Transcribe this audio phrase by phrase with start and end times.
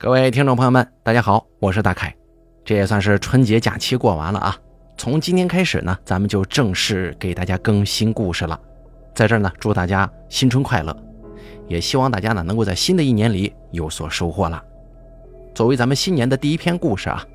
[0.00, 2.14] 各位听众朋友们，大家好，我是大凯。
[2.64, 4.56] 这也算是春节假期过完了啊。
[4.96, 8.60] 从今天开始呢，咱们就正式给大家更新故事了。
[9.12, 10.96] 在这儿呢，祝大家新春快乐，
[11.66, 14.62] 也希望大家呢能够在新的一年里有所收获了。
[15.52, 17.26] 作为咱们新年的第一篇故事啊，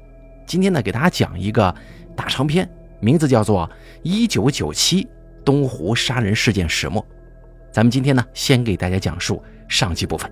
[0.45, 1.75] 今天呢给大家讲一个
[2.15, 2.67] 大长篇，
[3.01, 3.69] 名字叫做
[4.03, 5.05] 《一九九七
[5.43, 7.01] 东湖杀人事件始末》。
[7.73, 10.31] 咱们今天呢，先给大家讲述上集部分。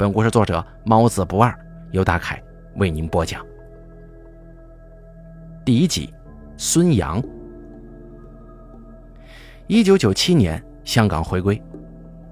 [0.00, 1.54] 本故事作者猫子不二，
[1.90, 2.42] 由大凯
[2.76, 3.44] 为您播讲。
[5.62, 6.10] 第一集，
[6.56, 7.22] 孙杨。
[9.66, 11.62] 一九九七年，香港回归，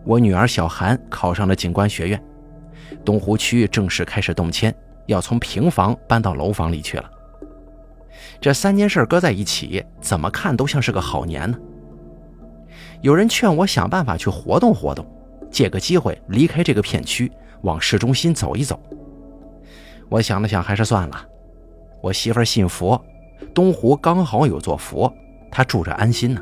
[0.06, 2.24] 我女儿小韩考上了警官学院，
[3.04, 7.10] 东湖区域正式开始动迁，要从平房搬到楼房里去了。
[8.40, 11.58] 这三件事搁在一起，怎么看都像是个好年呢。
[13.02, 15.06] 有人劝我想办法去活动活动，
[15.50, 17.30] 借个机会离开这个片区。
[17.62, 18.80] 往市中心走一走。
[20.08, 21.26] 我想了想，还是算了。
[22.00, 23.04] 我媳妇信佛，
[23.54, 25.12] 东湖刚好有座佛，
[25.50, 26.40] 她住着安心呢。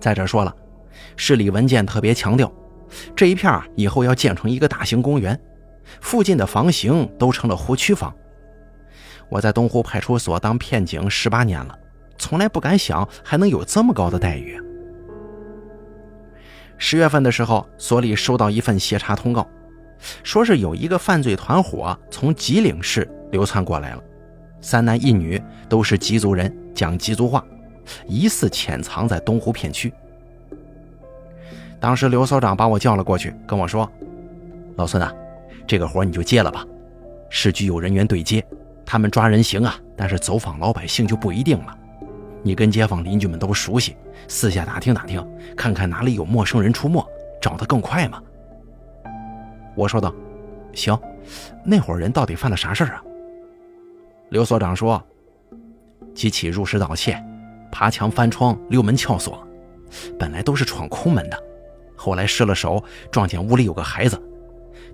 [0.00, 0.54] 再者说了，
[1.16, 2.52] 市里文件特别强调，
[3.14, 5.38] 这一片啊以后要建成一个大型公园，
[6.00, 8.14] 附近的房型都成了湖区房。
[9.28, 11.78] 我在东湖派出所当片警十八年了，
[12.16, 14.58] 从来不敢想还能有这么高的待遇。
[16.78, 19.46] 十月份的时候，所里收到一份协查通告。
[20.22, 24.02] 说是有一个犯罪团伙从吉林市流窜过来了，
[24.60, 27.44] 三男一女，都是吉族人，讲吉族话，
[28.06, 29.92] 疑似潜藏在东湖片区。
[31.80, 33.90] 当时刘所长把我叫了过去，跟我说
[34.76, 35.12] ：“老孙啊，
[35.66, 36.66] 这个活你就接了吧。
[37.30, 38.44] 市局有人员对接，
[38.84, 41.76] 他们抓人行啊，但是走访老百姓就不一定了。
[42.42, 43.96] 你跟街坊邻居们都熟悉，
[44.26, 45.24] 私下打听打听，
[45.56, 47.04] 看看哪里有陌生人出没，
[47.40, 48.22] 找得更快嘛。”
[49.78, 50.12] 我说道
[50.74, 50.98] ：“行，
[51.64, 53.02] 那伙人到底犯了啥事儿啊？”
[54.28, 55.00] 刘所长说
[56.12, 57.16] ：“几起入室盗窃，
[57.70, 59.46] 爬墙翻窗，溜门撬锁，
[60.18, 61.40] 本来都是闯空门的，
[61.94, 64.20] 后来失了手，撞见屋里有个孩子，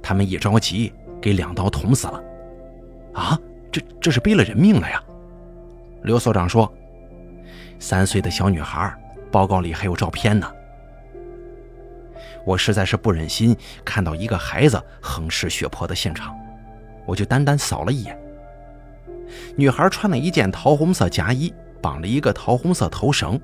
[0.02, 2.22] 他们一着急给两刀捅死了。
[3.14, 3.40] 啊，
[3.72, 5.02] 这这是背了人命了呀！”
[6.04, 6.70] 刘所长说
[7.80, 8.94] ：“三岁的小女孩，
[9.32, 10.46] 报告里还有照片呢。”
[12.44, 16.36] 我实在是不忍心看到一个孩子横尸血泊的现场，
[17.06, 18.18] 我就单单扫了一眼。
[19.56, 23.40] 女孩穿了一件桃红色夹衣，绑了一个桃红色头绳。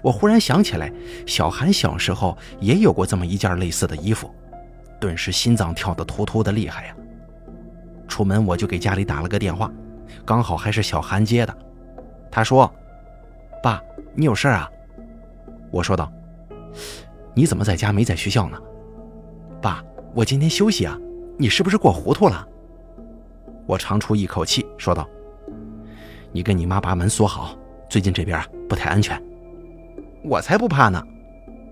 [0.00, 0.92] 我忽然想起来，
[1.26, 4.32] 小韩小时候也有过这么一件类似的衣服，
[5.00, 6.96] 顿时心脏跳得突突的厉害呀。
[8.06, 9.70] 出门我就给家里打了个电话，
[10.24, 11.56] 刚好还是小韩接的。
[12.30, 12.72] 他说
[13.62, 13.82] ：“爸，
[14.14, 14.70] 你有事啊？”
[15.70, 16.10] 我说道。
[17.34, 18.58] 你怎么在家没在学校呢？
[19.60, 19.82] 爸，
[20.14, 20.98] 我今天休息啊。
[21.36, 22.46] 你是不是过糊涂了？
[23.66, 25.08] 我长出一口气，说道
[26.30, 27.58] ：“你跟你妈把门锁好，
[27.88, 29.20] 最近这边不太安全。”
[30.22, 31.02] 我才不怕呢。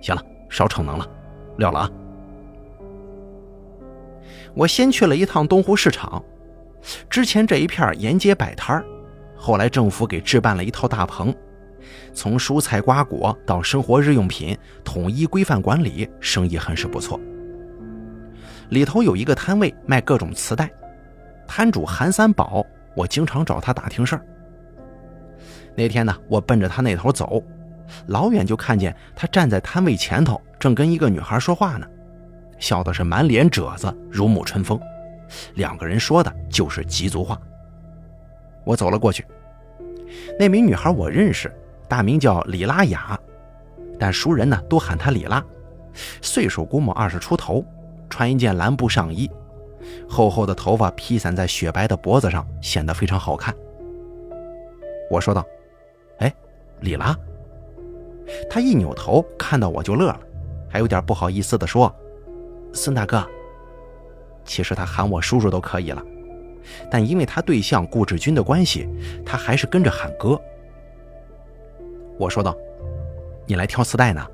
[0.00, 1.06] 行了，少逞能了，
[1.58, 1.90] 撂了啊。
[4.52, 6.20] 我先去了一趟东湖市场，
[7.08, 8.84] 之前这一片沿街摆摊
[9.36, 11.32] 后来政府给置办了一套大棚。
[12.14, 17.18] 从蔬菜瓜果到生活日用品，统一规范管理，生意很是不错。
[18.70, 20.70] 里头有一个摊位卖各种磁带，
[21.46, 22.64] 摊主韩三宝，
[22.94, 24.26] 我经常找他打听事儿。
[25.74, 27.42] 那天呢，我奔着他那头走，
[28.06, 31.86] 老远就看见他站在摊位前头，正跟一个女孩说话呢，
[32.58, 34.78] 笑的是满脸褶子，如沐春风。
[35.54, 37.40] 两个人说的就是吉族话。
[38.64, 39.24] 我走了过去，
[40.38, 41.50] 那名女孩我认识。
[41.92, 43.20] 大名叫李拉雅，
[43.98, 45.44] 但熟人呢都喊他李拉。
[46.22, 47.62] 岁数估摸二十出头，
[48.08, 49.30] 穿一件蓝布上衣，
[50.08, 53.54] 厚厚的头发披散在雪白的脖子上，显得非常好看。
[55.10, 55.44] 我说道
[56.20, 56.34] ：“哎，
[56.80, 57.14] 李拉。”
[58.48, 60.20] 他一扭头看到我就乐了，
[60.70, 61.94] 还有点不好意思的说
[62.72, 63.22] ：“孙大哥。”
[64.46, 66.02] 其实他喊我叔叔都可以了，
[66.90, 68.88] 但因为他对象顾志军的关系，
[69.26, 70.40] 他还是跟着喊哥。
[72.18, 72.56] 我说道
[73.46, 74.24] ：“你来挑磁带呢？”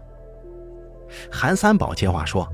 [1.30, 2.46] 韩三宝接话说：“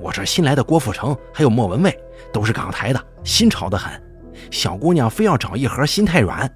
[0.00, 1.98] 我这新来的郭富城还有莫文蔚
[2.32, 3.92] 都是港台的，新潮的很。
[4.50, 6.50] 小姑娘非要找一盒心太软。”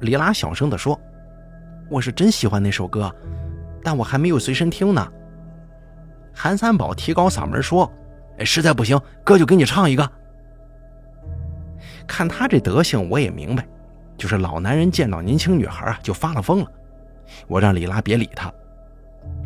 [0.00, 0.98] 李拉小声的说
[1.88, 3.14] ：“我是真喜欢那首歌，
[3.82, 5.12] 但我还没有随身听呢。”
[6.34, 7.90] 韩三宝提高嗓门说
[8.44, 10.10] ：“实在不行，哥就给你唱一个。”
[12.06, 13.66] 看他这德行，我也明白。
[14.16, 16.70] 就是老男人见到年轻女孩啊，就发了疯了。
[17.46, 18.52] 我让李拉别理他。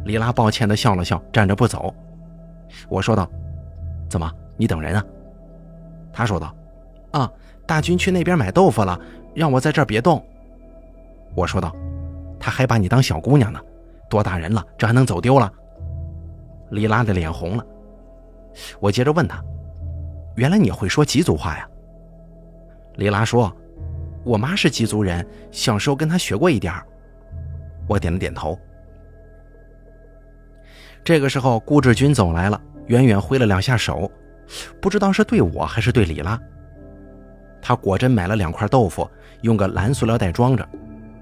[0.04, 1.94] 李拉抱歉的笑了笑，站着不走。
[2.88, 3.28] 我说道
[4.08, 5.04] ：“怎么，你等人啊。”
[6.12, 6.54] 他说道
[7.12, 7.30] ：“啊，
[7.66, 8.98] 大军去那边买豆腐了，
[9.34, 10.24] 让我在这儿别动。”
[11.34, 11.74] 我说道
[12.38, 13.60] ：“他还把你当小姑娘呢，
[14.08, 15.50] 多大人了，这还能走丢了？”
[16.70, 17.64] 李拉的脸红了。
[18.78, 19.42] 我接着问他
[20.36, 21.68] ：“原来你会说彝族话呀？”
[22.96, 23.50] 李拉说
[24.24, 26.86] ：“我妈是吉族人，小时候跟她学过一点儿
[27.88, 28.58] 我点了点头。
[31.02, 34.10] 这个时候，顾志军走来了，远远挥了两下手，
[34.80, 36.38] 不知道是对我还是对李拉。
[37.62, 39.08] 他果真买了两块豆腐，
[39.40, 40.68] 用个蓝塑料袋装着，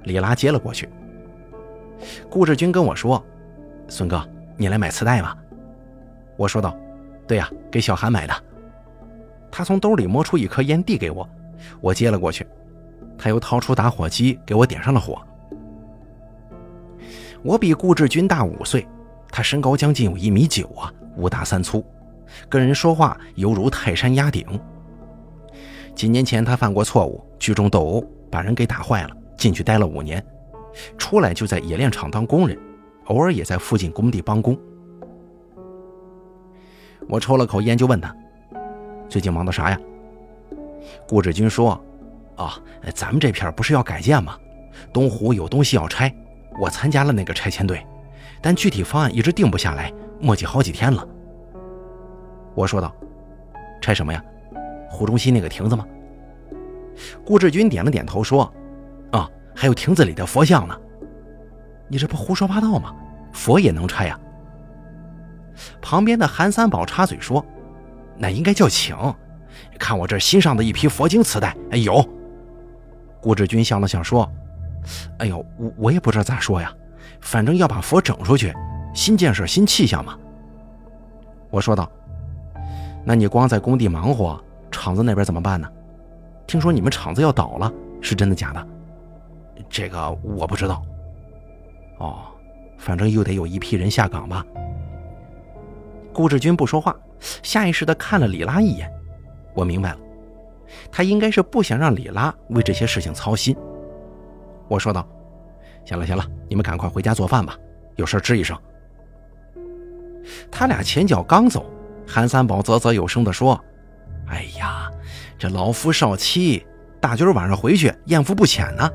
[0.02, 0.88] 李拉接了过去。
[2.28, 3.24] 顾志军跟我说
[3.88, 5.36] ：“孙哥，你来买磁带吧？”
[6.36, 6.76] 我说道
[7.26, 8.34] ：“对呀，给小韩买的。”
[9.50, 11.28] 他从兜里摸出一颗烟递给我，
[11.80, 12.46] 我接了过去。
[13.18, 15.20] 他又掏出打火机给我点上了火。
[17.42, 18.86] 我比顾志军大五岁。
[19.30, 21.84] 他身高将近有一米九啊，五大三粗，
[22.48, 24.42] 跟人说话犹如泰山压顶。
[25.94, 30.24] 几年前他犯过错误，聚众斗殴，把人给打坏了，进去待了五年，
[30.96, 32.58] 出来就在冶炼厂当工人，
[33.04, 34.58] 偶尔也在附近工地帮工。
[37.06, 38.16] 我抽了口烟就问他
[39.10, 39.78] ：“最近忙的啥呀？”
[41.06, 41.78] 顾志军说
[42.38, 42.58] ：“啊，
[42.94, 44.38] 咱们这片不是要改建吗？
[44.92, 46.14] 东湖有东西要拆，
[46.58, 47.84] 我参加了那个拆迁队。”
[48.40, 51.06] 但具体方案一直定不下来，磨叽好几天了。
[52.54, 52.94] 我说道
[53.82, 54.22] ：“拆什么呀？
[54.88, 55.84] 湖中心那个亭子吗？”
[57.26, 58.52] 顾志军点了点头说
[59.10, 60.78] ：“啊，还有亭子里的佛像呢。
[61.88, 62.94] 你这不胡说八道吗？
[63.32, 64.16] 佛也能拆呀？”
[65.82, 67.44] 旁边的韩三宝插嘴说
[68.16, 68.96] ：“那应该叫请。
[69.80, 72.08] 看我这新上的一批佛经磁带，哎有。”
[73.20, 74.30] 顾志军想了想说
[75.18, 76.72] ：“哎呦，我我也不知道咋说呀。”
[77.20, 78.54] 反正要把佛整出去，
[78.94, 80.16] 新建设新气象嘛。
[81.50, 81.90] 我说道
[83.04, 85.68] ：“那你光在工地忙活，厂子那边怎么办呢？
[86.46, 88.66] 听说你们厂子要倒了，是真的假的？”
[89.68, 90.80] 这个我不知道。
[91.98, 92.20] 哦，
[92.78, 94.46] 反正又得有一批人下岗吧。
[96.12, 96.96] 顾志军不说话，
[97.42, 98.88] 下意识地看了李拉一眼。
[99.54, 99.98] 我明白了，
[100.90, 103.56] 他应该是不想让李拉为这些事情操心。
[104.68, 105.06] 我说道。
[105.84, 107.56] 行了行了，你们赶快回家做饭吧，
[107.96, 108.54] 有事吱一声。
[110.50, 111.64] 他俩前脚刚走，
[112.06, 113.58] 韩三宝啧啧有声地说
[114.28, 114.90] ：“哎呀，
[115.38, 116.66] 这老夫少妻，
[117.00, 118.86] 大军晚上回去艳福不浅呢。”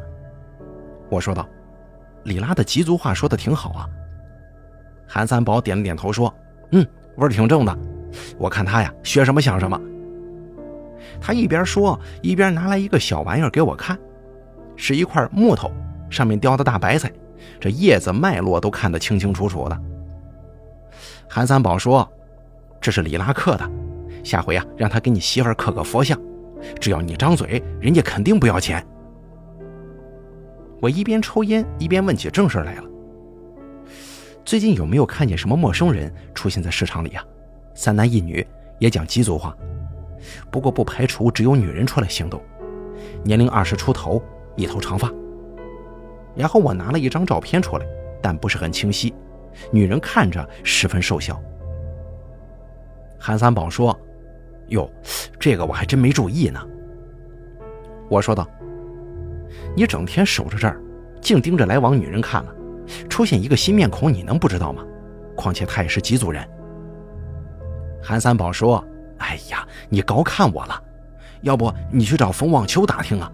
[1.09, 1.49] 我说道
[2.25, 3.89] ：“李拉的吉族话说的挺好啊。”
[5.09, 6.31] 韩三宝点了点头说
[6.73, 6.85] ：“嗯，
[7.15, 7.75] 味儿挺正的。
[8.37, 9.81] 我看他呀，学什么像什么。”
[11.25, 13.97] 他一边说，一边拿来一个小玩意儿给我看，
[14.75, 15.71] 是一块木头。
[16.09, 17.09] 上面雕的大白菜，
[17.61, 19.81] 这叶子脉络都看得清清楚楚的。
[21.29, 22.07] 韩三宝说
[22.81, 23.71] ：“这是李拉克的，
[24.21, 26.19] 下回啊，让他给你媳妇刻个佛像，
[26.79, 28.85] 只要你张嘴，人家肯定不要钱。”
[30.81, 32.83] 我一边抽烟一边问起正事来了
[34.43, 37.23] ：“最近有没有看见什么陌生人出现在市场里呀？
[37.73, 38.45] 三男一女，
[38.77, 39.57] 也讲彝族话，
[40.51, 42.41] 不过不排除只有女人出来行动，
[43.23, 44.21] 年龄二十出头，
[44.55, 45.11] 一头长发。”
[46.35, 47.85] 然后我拿了一张照片出来，
[48.21, 49.13] 但不是很清晰。
[49.71, 51.39] 女人看着十分瘦小。
[53.19, 53.97] 韩三宝说
[54.69, 54.89] ：“哟，
[55.39, 56.59] 这个我还真没注意呢。”
[58.09, 58.47] 我说道
[59.77, 60.81] ：“你整天守着这儿，
[61.21, 62.55] 净盯着来往女人看了，
[63.07, 64.83] 出现一个新面孔，你能不知道吗？
[65.35, 66.43] 况且他也是吉族人。”
[68.01, 68.83] 韩三宝说
[69.17, 70.81] ：“哎呀，你高看我了，
[71.41, 73.31] 要不你去找冯望秋打听啊。”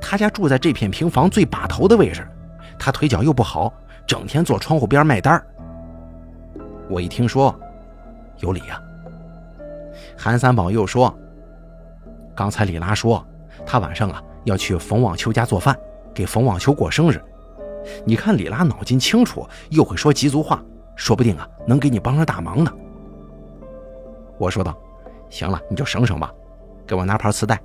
[0.00, 2.26] 他家住在这片平房最把头的位置，
[2.78, 3.72] 他腿脚又不好，
[4.06, 5.42] 整天坐窗户边卖单
[6.90, 7.58] 我一听说，
[8.40, 8.78] 有理呀。
[10.14, 11.16] 韩三宝又说
[12.36, 13.26] ：“刚才李拉说，
[13.64, 15.74] 他晚上啊要去冯望秋家做饭，
[16.12, 17.18] 给冯望秋过生日。
[18.04, 20.62] 你看李拉脑筋清楚，又会说吉族话，
[20.96, 22.70] 说不定啊能给你帮上大忙呢。”
[24.36, 24.76] 我说道
[25.32, 26.30] ：“行了，你就省省吧，
[26.86, 27.58] 给我拿盘磁带。”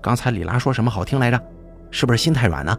[0.00, 1.40] 刚才李拉说什么好听来着？
[1.90, 2.78] 是不是心太软呢？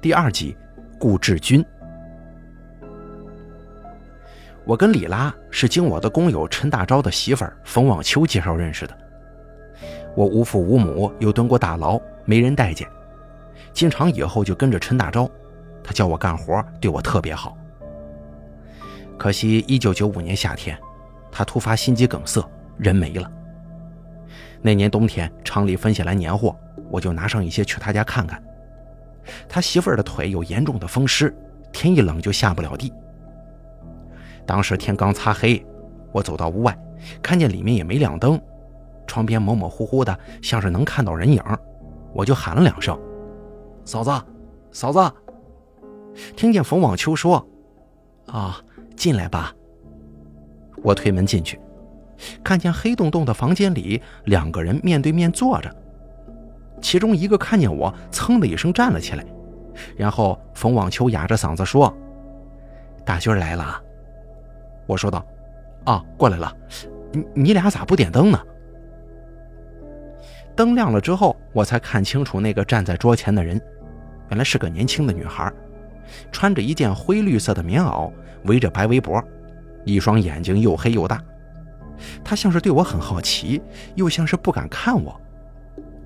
[0.00, 0.56] 第二集，
[0.98, 1.64] 顾志军。
[4.64, 8.98] 我跟李拉是经我的工友陈大钊的媳妇儿冯望秋介绍认识的。
[10.16, 12.88] 我无父无母，又蹲过大牢，没人待见，
[13.72, 15.30] 进厂以后就跟着陈大钊，
[15.82, 17.56] 他教我干活，对我特别好。
[19.18, 20.78] 可惜一九九五年夏天。
[21.30, 23.28] 他突发心肌梗塞，人没了。
[24.62, 26.56] 那年冬天，厂里分下来年货，
[26.88, 28.40] 我就拿上一些去他家看看。
[29.48, 31.34] 他媳妇儿的腿有严重的风湿，
[31.72, 32.92] 天一冷就下不了地。
[34.46, 35.64] 当时天刚擦黑，
[36.12, 36.78] 我走到屋外，
[37.20, 38.40] 看见里面也没亮灯，
[39.06, 41.42] 窗边模模糊糊的，像是能看到人影，
[42.12, 42.96] 我就喊了两声
[43.84, 44.10] ：“嫂子，
[44.70, 45.12] 嫂子。”
[46.36, 47.44] 听见冯网秋说
[48.28, 48.62] ：“啊，
[48.96, 49.52] 进来吧。”
[50.82, 51.58] 我推门进去，
[52.42, 55.74] 看见黑洞洞的房间里两个人面对面坐着，
[56.80, 59.24] 其中一个看见我，噌的一声站了起来，
[59.96, 61.92] 然后冯网秋哑着嗓子说
[63.04, 63.80] ：“大军来了。”
[64.86, 65.24] 我说道
[65.86, 66.54] ：“啊，过来了，
[67.12, 68.38] 你你俩咋不点灯呢？”
[70.54, 73.60] 灯亮了之后，我才看清楚那个站在桌前的人，
[74.28, 75.50] 原来是个年轻的女孩，
[76.30, 78.12] 穿着一件灰绿色的棉袄，
[78.44, 79.22] 围着白围脖，
[79.84, 81.20] 一双眼睛又黑又大。
[82.24, 83.60] 他像是对我很好奇，
[83.94, 85.20] 又像是不敢看我。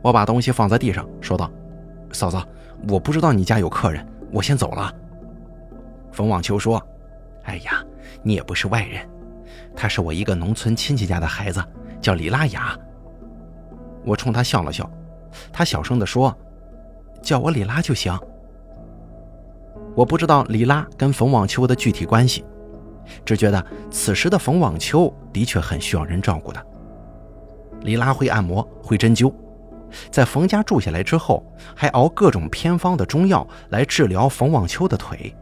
[0.03, 1.51] 我把东西放在地上，说道
[2.13, 2.37] ：“嫂子，
[2.89, 4.93] 我不知道你家有客人，我先走了。”
[6.13, 6.83] 冯望秋说
[7.45, 7.85] ：“哎呀。”
[8.23, 9.07] 你也不是外人，
[9.77, 11.63] 他是我一个农村亲戚家的孩子，
[12.01, 12.77] 叫李拉雅。
[14.05, 14.91] 我冲他笑了笑，
[15.53, 16.37] 他小声地说
[17.23, 18.19] ：“叫我李拉就行。”
[19.99, 22.45] 我不知道李拉跟冯望秋的具体关系，
[23.25, 26.67] 只觉得此时的冯望秋的确很需要人照顾的。
[27.81, 29.35] 李拉会按摩，会针灸，
[30.09, 35.35] 在冯家住下来之后，还熬各种偏方的中药来治疗冯望秋的腿。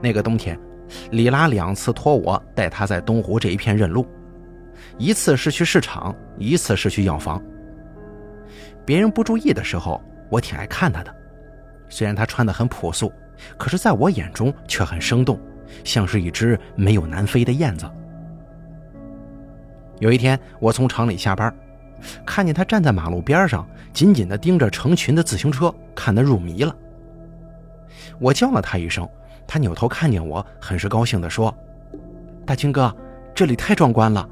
[0.00, 0.58] 那个冬天。
[1.10, 4.04] 李拉两次托我带他在东湖这一片认路，
[4.96, 7.40] 一次是去市场，一次是去药房。
[8.84, 11.14] 别人不注意的时候，我挺爱看他的。
[11.90, 13.12] 虽然他穿得很朴素，
[13.58, 15.38] 可是在我眼中却很生动，
[15.84, 17.84] 像是一只没有南飞的燕子。
[19.98, 21.54] 有一天，我从厂里下班，
[22.24, 26.74] 看见他站在马路边上，紧紧地盯着成群的自行车，看得入迷了。
[28.18, 29.06] 我叫了他一声。
[29.46, 31.52] 他扭头看见我，很是高兴地说
[32.46, 32.94] ：“大军哥，
[33.34, 34.28] 这里太壮观了。”“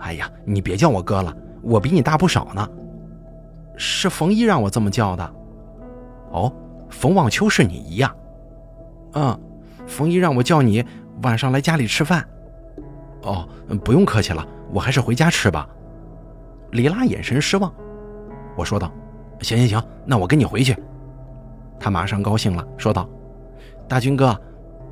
[0.00, 2.68] 哎呀，你别叫我哥了，我比你大不少呢。
[3.78, 5.34] ”“是冯一让我这么叫的。
[6.32, 6.52] ”“哦，
[6.94, 8.14] 冯望秋是你姨呀
[9.14, 9.38] ？”“嗯，
[9.86, 10.84] 冯姨让我叫你
[11.22, 12.26] 晚上来家里吃饭。
[13.22, 13.48] ”“哦，
[13.84, 15.68] 不用客气了，我还是回家吃吧。”
[16.72, 17.72] 李拉眼神失望，
[18.56, 18.90] 我说道
[19.42, 20.76] ：“行行行，那我跟你回去。”
[21.78, 23.08] 他马上高兴了，说道。
[23.86, 24.34] 大军哥，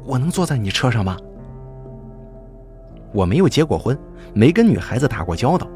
[0.04, 1.16] 我能坐在你车上吗？
[3.12, 3.98] 我没有结过婚，
[4.34, 5.66] 没跟女孩子打过交道，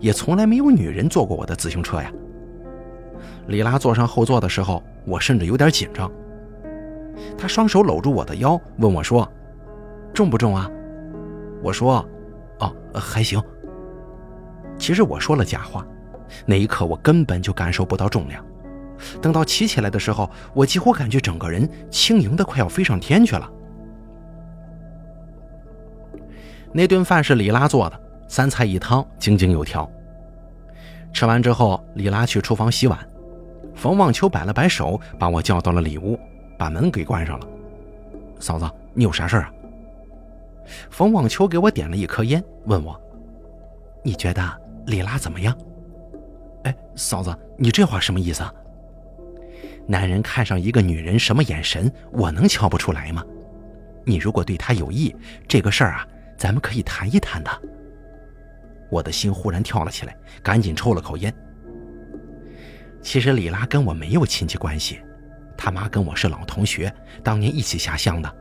[0.00, 2.12] 也从来没有女人坐过我的自行车呀。
[3.50, 6.10] 李拉坐上后座的时候，我甚至有点紧张。
[7.36, 9.30] 他双手搂住我的腰，问我说
[10.14, 10.70] ：“重不重啊？”
[11.60, 12.06] 我说
[12.60, 13.42] ：“哦，还行。”
[14.78, 15.84] 其实我说了假话，
[16.46, 18.42] 那一刻我根本就感受不到重量。
[19.20, 23.50] 等到骑起来的时候，我几乎感觉整个人轻盈的快要飞上天去了。
[26.72, 29.90] 那顿饭是李拉做的，三菜一汤，井井有条。
[31.12, 32.96] 吃完之后，李拉去厨房洗碗，
[33.80, 36.20] 冯望秋摆了摆手，把我叫到了里屋，
[36.58, 37.48] 把门给关上了。
[38.38, 39.50] 嫂子，你有啥事啊？
[40.90, 43.00] 冯望秋给我点了一颗烟，问我
[44.04, 44.42] ：“你觉得
[44.84, 45.56] 李拉怎么样？”
[46.64, 48.52] 哎，嫂子，你这话什么意思啊？
[49.86, 53.24] 男人看上一个女人什么眼神，我能瞧不出来吗？
[54.04, 55.16] 你如果对她有意，
[55.48, 56.06] 这个事儿啊，
[56.36, 57.50] 咱们可以谈一谈的。
[58.90, 61.34] 我的心忽然跳了起来，赶紧抽了口烟。
[63.02, 65.00] 其实李拉跟我没有亲戚关系，
[65.56, 66.92] 他妈跟我是老同学，
[67.22, 68.36] 当年一起下乡的。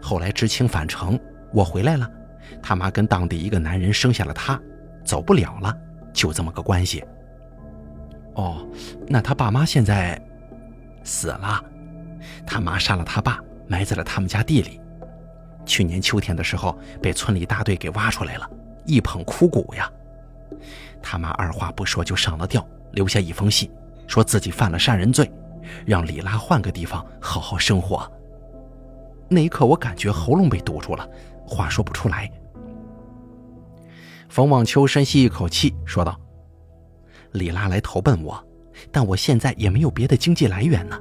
[0.00, 1.18] 后来知青返城，
[1.52, 2.10] 我回来了，
[2.62, 4.60] 他妈跟当地一个男人生下了他，
[5.04, 5.74] 走不了了，
[6.12, 7.02] 就这么个关系。
[8.34, 8.68] 哦，
[9.06, 10.20] 那他爸妈现在？
[11.04, 11.64] 死了，
[12.46, 14.78] 他妈杀了他爸，埋在了他们家地里。
[15.64, 18.50] 去年秋天的时候，被村里大队给挖出来了，
[18.84, 19.90] 一捧枯骨呀。
[21.02, 23.70] 他妈二话不说就上了吊，留下一封信，
[24.06, 25.30] 说自己犯了杀人罪，
[25.86, 28.10] 让李拉换个地方好好生活。
[29.28, 31.08] 那一刻，我感觉喉咙被堵住了，
[31.46, 32.30] 话说不出来。
[34.28, 36.18] 冯望秋深吸一口气，说道
[37.32, 38.42] ：“李拉来投奔我。”
[38.92, 40.96] 但我现在也没有别的经济来源呢。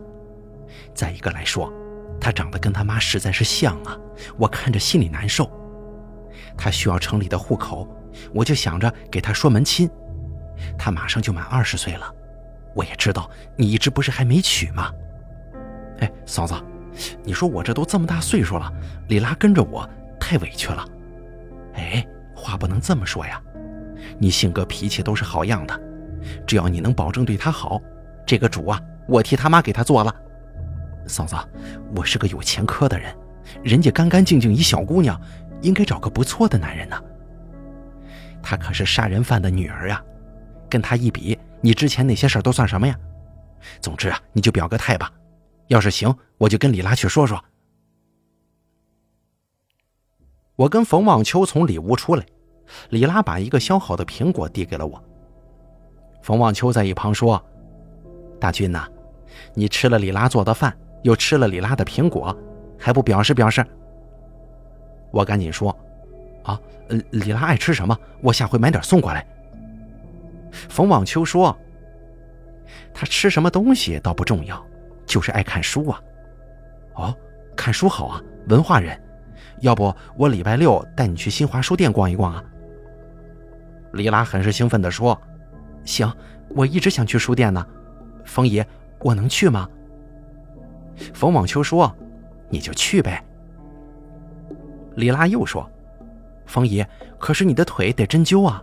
[0.96, 1.72] 再一个来说，
[2.20, 3.96] 他长得跟他妈实在是像啊，
[4.36, 5.48] 我看着心里难受。
[6.58, 7.88] 他需要城里的户口，
[8.34, 9.88] 我就想着给他说门亲。
[10.78, 12.14] 他马上就满二十岁了，
[12.74, 14.92] 我也知道你一直不是还没娶吗？
[16.00, 16.54] 哎，嫂子，
[17.24, 18.72] 你说我这都这么大岁数了，
[19.08, 19.88] 李拉跟着我
[20.20, 20.86] 太委屈了。
[21.74, 23.42] 哎，话不能这么说呀，
[24.20, 25.80] 你性格脾气都是好样的。
[26.46, 27.82] 只要你能保证对她好，
[28.26, 30.14] 这个主啊，我替他妈给他做了。
[31.08, 31.36] 嫂子，
[31.96, 33.16] 我是个有前科的人，
[33.64, 35.20] 人家干干净净一小姑娘，
[35.62, 37.02] 应该找个不错的男人呢。
[38.42, 40.04] 她可是杀人犯的女儿呀，
[40.70, 42.98] 跟他一比，你之前那些事儿都算什么呀？
[43.82, 45.12] 总之啊，你就表个态吧。
[45.68, 47.44] 要是行，我就跟李拉去说说。
[50.56, 52.26] 我跟冯望秋从里屋出来，
[52.90, 55.04] 李拉把一个削好的苹果递给了我。
[56.22, 57.44] 冯望秋在一旁说
[58.40, 58.88] ：“大军呐，
[59.54, 62.36] 你吃了李拉做的饭，又吃了李拉的苹果，
[62.78, 63.66] 还不表示表示？”
[65.12, 65.78] 我赶紧说
[66.44, 66.60] ：“啊，
[67.12, 69.26] 李拉爱吃什么，我下回买点送过来。”
[70.70, 71.58] 冯望秋说
[72.94, 74.66] ：“他吃什么东西倒不重要。”
[75.06, 76.02] 就是爱看书啊，
[76.96, 77.16] 哦，
[77.56, 79.02] 看书好啊，文化人。
[79.62, 82.44] 要不我礼拜六带你去新华书店逛一逛啊？
[83.94, 85.20] 李拉很是兴奋地说
[85.86, 86.12] ：“行，
[86.50, 87.66] 我一直想去书店呢。
[88.26, 88.68] 冯爷，
[89.00, 89.68] 我能去吗？”
[91.14, 91.96] 冯网秋说
[92.50, 93.24] ：“你就去呗。”
[94.96, 95.68] 李拉又说
[96.46, 96.86] ：“冯爷，
[97.18, 98.62] 可是你的腿得针灸啊。”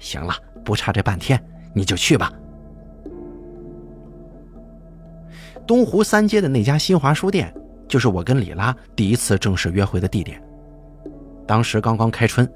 [0.00, 1.42] 行了，不差这半天，
[1.74, 2.32] 你就去吧。
[5.66, 7.54] 东湖三街的那家新华书店，
[7.86, 10.42] 就是我跟李拉第一次正式约会的地点。
[11.46, 12.50] 当时刚刚开春，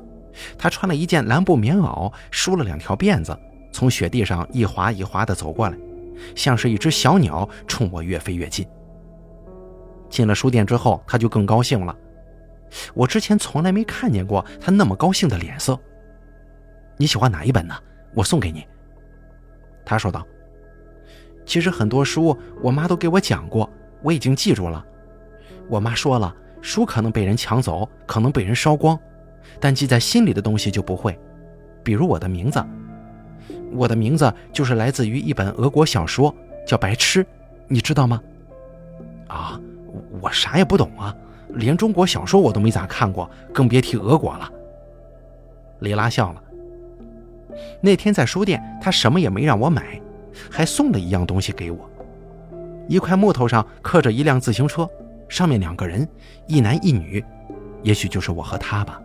[0.59, 3.37] 他穿了一件蓝布棉袄，梳了两条辫子，
[3.73, 5.77] 从雪地上一滑一滑地走过来，
[6.35, 8.67] 像是一只小鸟冲我越飞越近。
[10.09, 11.97] 进了书店之后，他就更高兴了。
[12.95, 15.79] 我之前从来没看见过他那么高兴的脸色。
[16.97, 17.75] 你喜欢哪一本呢？
[18.17, 18.67] 我送给你。
[19.85, 20.27] 他说道。
[21.45, 23.71] 其实很多书，我妈都给我讲过，
[24.03, 24.85] 我已经记住了。
[25.69, 28.99] 我妈说了，书可能被人抢走，可能被人烧光，
[29.61, 31.17] 但记在心里的东西就不会。
[31.85, 32.61] 比如我的名字，
[33.73, 36.35] 我的名字就是来自于一本俄国小说，
[36.67, 37.23] 叫《白痴》，
[37.69, 38.21] 你知道吗？
[39.29, 39.61] 啊，
[40.21, 41.15] 我啥也不懂啊，
[41.51, 44.51] 连中国小说我都没咋看过，更别提俄国了。
[45.79, 46.43] 李拉笑了。
[47.81, 50.01] 那天在书店，他什么也没让我买。
[50.51, 51.91] 还送了一样东西给我，
[52.89, 54.87] 一块木头上刻着一辆自行车，
[55.31, 56.07] 上面两个人，
[56.47, 57.25] 一男一女，
[57.83, 59.01] 也许就是我和他吧。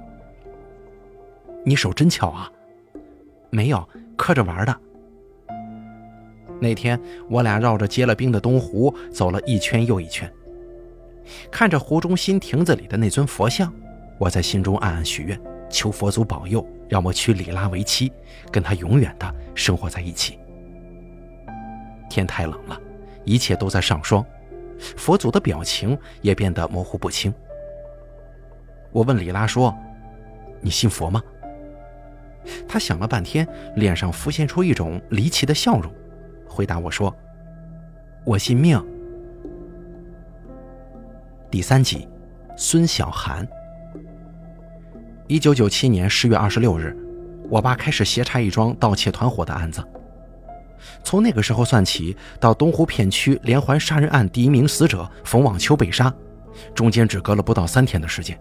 [1.63, 2.51] 你手真巧啊，
[3.49, 3.87] 没有
[4.17, 4.77] 刻着玩的。
[6.59, 10.29] 那天我俩绕着结了冰的东湖走了一圈又一圈，
[11.49, 13.73] 看着湖中心亭子里的那尊佛像，
[14.19, 18.11] 我在心中暗暗许愿，求佛祖保佑，让我娶李拉为妻，
[18.51, 20.37] 跟她永远的生活在一起。
[22.09, 22.77] 天太冷了，
[23.23, 24.25] 一切都在上霜，
[24.97, 27.33] 佛祖的表情也变得模糊不清。
[28.91, 29.73] 我问李拉说
[30.59, 31.23] ：“你信佛吗？”
[32.67, 35.89] 他想了半天，脸上浮现出一种离奇的笑容，
[36.45, 37.15] 回答我说
[38.25, 38.85] ：“我信命。”
[41.49, 42.05] 第三集，
[42.57, 43.47] 孙小涵。
[45.31, 46.93] 一九九七年十月二十六日，
[47.49, 49.81] 我爸开始协查一桩盗窃团伙的案子。
[51.05, 56.13] 从那个时候算起，到东湖片区连环杀人案第一名死者冯网秋被杀，
[56.75, 58.37] 中间只隔了不到三天的时间。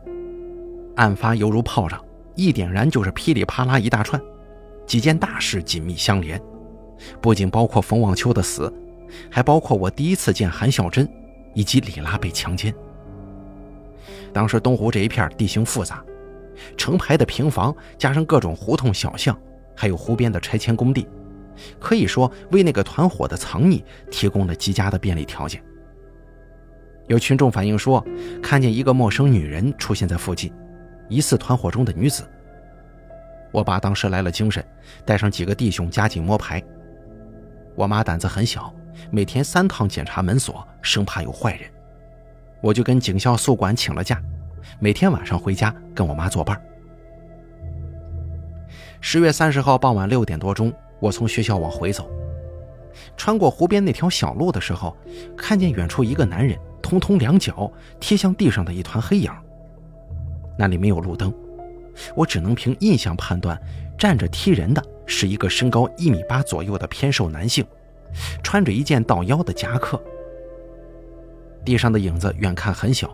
[0.96, 4.20] 案发犹如炮仗，一点燃就是噼里啪啦一大串，
[4.85, 6.42] 几件大事紧密相连，
[7.20, 8.68] 不仅包括冯网秋的死，
[9.31, 11.09] 还包括我第一次见韩孝珍，
[11.55, 12.74] 以及李拉被强奸。
[14.33, 16.03] 当时东湖这一片地形复杂，
[16.77, 19.38] 成排的平房加上各种胡同小巷，
[19.77, 21.07] 还有湖边的拆迁工地。
[21.79, 25.62] 可以说为那个团伙的藏匿提供了极佳的便利条件。
[27.07, 28.05] 有群众反映说，
[28.42, 30.53] 看见一个陌生女人出现在附近，
[31.09, 32.23] 疑似团伙中的女子。
[33.53, 34.64] 我爸当时来了精神，
[35.05, 36.62] 带上几个弟兄加紧摸排。
[37.75, 38.73] 我妈胆子很小，
[39.11, 41.68] 每天三趟检查门锁，生怕有坏人。
[42.61, 44.23] 我就跟警校宿管请了假，
[44.79, 46.61] 每天晚上回家跟我妈作伴。
[49.01, 50.73] 十月三十号傍晚六点多钟。
[51.01, 52.11] 我从学校往回走，
[53.16, 54.94] 穿过湖边那条小路的时候，
[55.35, 59.33] 看见远处一个男人通通两脚贴向地上的一团黑影。
[60.59, 61.33] 那里没有路灯，
[62.14, 63.59] 我只能凭印象判断，
[63.96, 67.64] 站着踢人的是一个身高一米八左右的偏瘦男性，
[68.42, 69.99] 穿着一件到腰的夹克。
[71.64, 73.11] 地上的影子远看很小，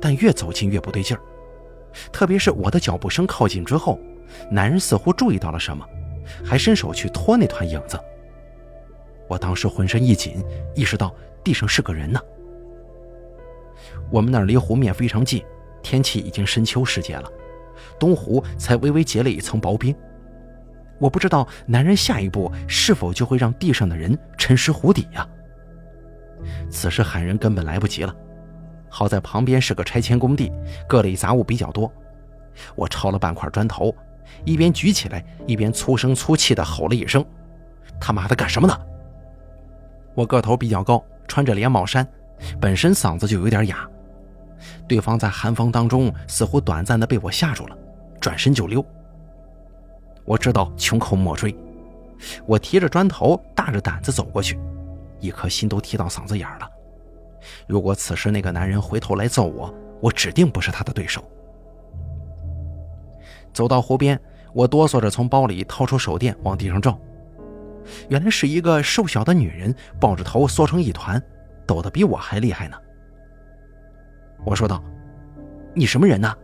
[0.00, 1.20] 但越走近越不对劲儿，
[2.12, 3.98] 特别是我的脚步声靠近之后，
[4.50, 5.86] 男人似乎注意到了什么。
[6.44, 7.98] 还伸手去拖那团影子，
[9.28, 10.42] 我当时浑身一紧，
[10.72, 12.20] 意识到地上是个人呢。
[14.08, 15.44] 我们那儿离湖面非常近，
[15.82, 17.28] 天气已经深秋时节了，
[17.98, 19.94] 东湖才微微结了一层薄冰。
[21.00, 25.28] 我不知道男人下一步是否就会让地上的人沉尸湖底呀。
[26.70, 28.14] 此时喊人根本来不及了，
[28.94, 30.52] 好在旁边是个拆迁工地，
[30.86, 31.90] 各类杂物比较多。
[32.74, 33.92] 我抄了半块砖头，
[34.44, 37.24] 一边举起来，一边粗声粗气地吼了一声
[37.98, 38.78] ：“他妈的干什么呢？”
[40.14, 42.06] 我个头比较高，穿着连帽衫，
[42.60, 43.88] 本身嗓子就有点哑。
[44.86, 47.78] 对方在寒风当中似乎短暂地被我吓住了，
[48.20, 48.84] 转身就溜。
[50.26, 51.56] 我知道穷寇莫追，
[52.44, 54.60] 我提着砖头，大着胆子走过去，
[55.18, 56.70] 一颗心都提到嗓子眼了。
[57.66, 61.22] 如果此时那个男人回头来揍我，我指定不是他的对手。
[63.52, 64.18] 走到湖边，
[64.52, 66.98] 我哆嗦着从包里掏出手电往地上照，
[68.08, 71.22] 原来是一个瘦小的女人抱着头缩成一团，
[71.66, 72.76] 抖得比我还厉害呢。
[74.44, 74.82] 我说道
[75.74, 76.34] ：“你什么人呢？”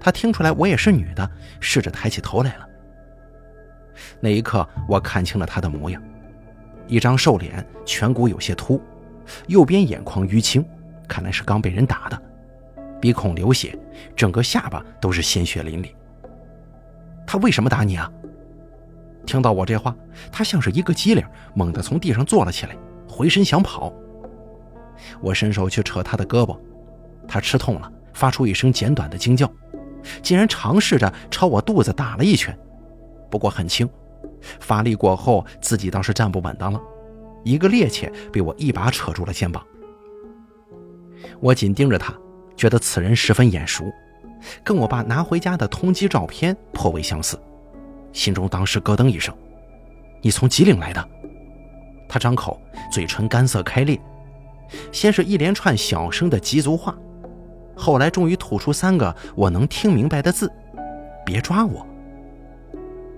[0.00, 2.66] 他听出来我也是女的，试着抬起头来了。
[4.18, 6.02] 那一刻，我看清了她的模样：
[6.86, 8.80] 一张瘦脸，颧骨有些凸，
[9.48, 10.64] 右边眼眶淤青，
[11.08, 12.22] 看来是刚被人打的，
[13.00, 13.78] 鼻孔流血，
[14.16, 15.88] 整个下巴都是鲜血淋漓。
[17.26, 18.10] 他为什么打你啊？
[19.26, 19.94] 听到我这话，
[20.32, 22.76] 他像是一个机灵，猛地从地上坐了起来，
[23.08, 23.92] 回身想跑。
[25.20, 26.58] 我伸手去扯他的胳膊。
[27.28, 29.48] 他吃痛了，发出一声简短的惊叫，
[30.20, 32.58] 竟然尝试着朝我肚子打了一拳，
[33.30, 33.88] 不过很轻，
[34.58, 36.80] 发力过后自己倒是站不稳当了，
[37.42, 39.64] 一个趔趄被我一把扯住了肩膀。
[41.38, 42.14] 我紧盯着他，
[42.56, 43.84] 觉得此人十分眼熟，
[44.64, 47.38] 跟我爸拿回家的通缉照片颇为相似，
[48.12, 49.34] 心中当时咯噔一声
[50.22, 51.08] ：“你从吉林来的？”
[52.08, 54.00] 他张口，嘴唇干涩开裂，
[54.92, 56.96] 先是一连串小声的吉族话。
[57.76, 60.50] 后来终于吐出三个我能听明白的字
[61.24, 61.86] ：“别抓我。”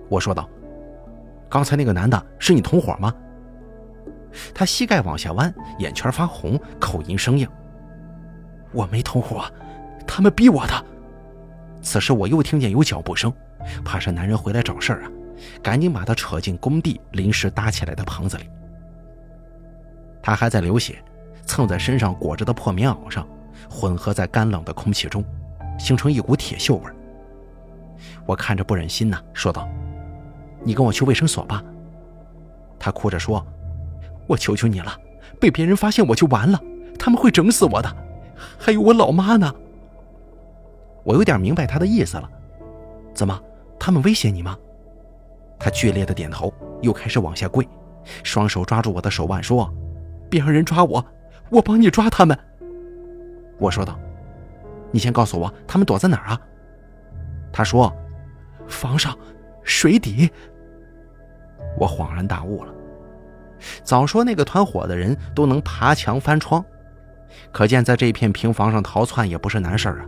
[0.09, 0.47] 我说道
[1.49, 3.13] ：“刚才那个男的是你同伙吗？”
[4.53, 7.47] 他膝盖往下弯，眼圈发红，口音生硬
[8.73, 9.45] ：“我没同伙，
[10.07, 10.85] 他们逼我的。”
[11.81, 13.31] 此时我又听见有脚步声，
[13.83, 15.11] 怕是男人回来找事儿啊，
[15.61, 18.49] 赶紧把他扯进工地临时搭起来的棚子里。
[20.21, 21.03] 他还在流血，
[21.45, 23.27] 蹭在身上裹着的破棉袄上。
[23.69, 25.23] 混合在干冷的空气中，
[25.79, 26.91] 形成一股铁锈味。
[28.25, 29.67] 我看着不忍心呐，说道
[30.63, 31.63] ：“你跟我去卫生所吧。”
[32.77, 33.45] 他哭着说
[34.27, 34.95] ：“我求求你了，
[35.39, 36.59] 被别人发现我就完了，
[36.97, 37.95] 他们会整死我的，
[38.57, 39.53] 还有我老妈呢。”
[41.03, 42.29] 我有点明白他的意思了，
[43.13, 43.37] 怎么，
[43.77, 44.57] 他们威胁你吗？
[45.59, 47.67] 他剧烈的点头，又开始往下跪，
[48.23, 49.69] 双手抓住我的手腕说
[50.29, 51.05] ：“别让人抓我，
[51.49, 52.37] 我帮你抓他们。”
[53.59, 53.99] 我说道
[54.91, 56.41] ：“你先告诉我，他们躲在哪儿啊？”
[57.51, 57.93] 他说
[58.67, 59.17] ：“房上，
[59.63, 60.29] 水底。”
[61.77, 62.73] 我恍然大悟了。
[63.83, 66.63] 早说那个团伙的人都能爬墙翻窗，
[67.51, 70.05] 可见在这片平房上逃窜也不是难事儿啊。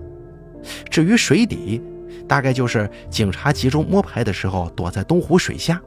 [0.90, 1.82] 至于水底，
[2.28, 5.82] 大概就是警察集中摸排的时候躲在东湖水下。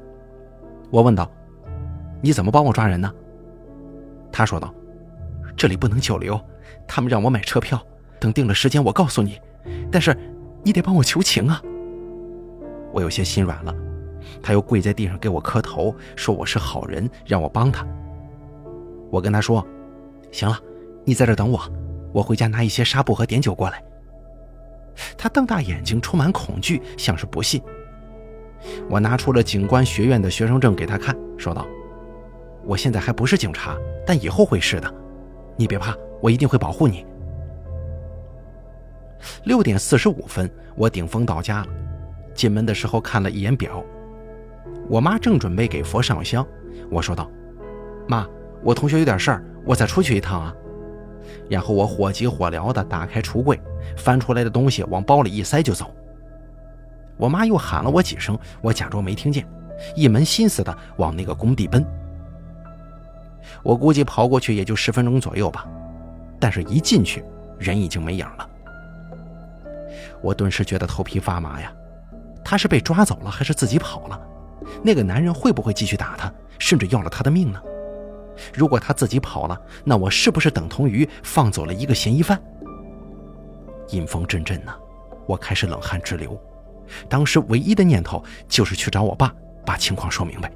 [0.90, 1.30] 我问道
[2.22, 3.12] ：“你怎么帮我抓人呢？”
[4.32, 4.72] 他说道
[5.56, 6.40] ：“这里不能久留。”
[6.86, 7.80] 他们让我买车票，
[8.18, 9.38] 等定了时间我告诉你。
[9.92, 10.16] 但是，
[10.62, 11.60] 你得帮我求情啊！
[12.92, 13.74] 我有些心软了。
[14.42, 17.86] 他又跪在地上给我磕头，说我是好人，让我帮他。
[19.10, 19.66] 我跟他说
[20.32, 20.58] ：“行了，
[21.04, 21.60] 你在这等我，
[22.12, 23.82] 我回家拿一些纱布和碘酒过来。”
[25.16, 27.62] 他瞪大眼睛，充满恐惧，像是不信。
[28.88, 31.66] 我拿出了警官学院的学生证给他看，说道
[32.64, 34.92] ：“我现在还不是警察，但以后会是的，
[35.56, 37.06] 你别怕。”我一定会保护你。
[39.44, 41.68] 六点四十五分，我顶风到家了。
[42.34, 43.84] 进门的时候看了一眼表，
[44.88, 46.46] 我妈正准备给佛上香。
[46.90, 47.30] 我说道
[48.08, 48.26] ：“妈，
[48.62, 50.54] 我同学有点事儿，我再出去一趟啊。”
[51.48, 53.60] 然后我火急火燎地打开橱柜，
[53.96, 55.94] 翻出来的东西往包里一塞就走。
[57.16, 59.46] 我妈又喊了我几声，我假装没听见，
[59.94, 61.84] 一门心思地往那个工地奔。
[63.62, 65.66] 我估计跑过去也就十分钟左右吧。
[66.40, 67.24] 但是，一进去，
[67.58, 68.48] 人已经没影了。
[70.22, 71.72] 我顿时觉得头皮发麻呀！
[72.44, 74.20] 他是被抓走了，还是自己跑了？
[74.82, 77.60] 那个男人会不会继续打他，甚至要了他的命呢？
[78.54, 82.40] 如果他自己跑了，那我是不是等同于放走了一个嫌疑犯？
[83.88, 84.76] 阴风阵阵呐，
[85.26, 86.38] 我开始冷汗直流。
[87.08, 89.34] 当时唯一的念头就是去找我爸，
[89.66, 90.52] 把情况说明白。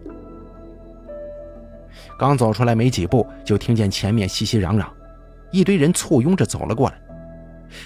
[2.18, 4.87] 刚走出来没几步，就听见前面熙熙攘攘。
[5.51, 6.98] 一堆人簇拥着走了过来，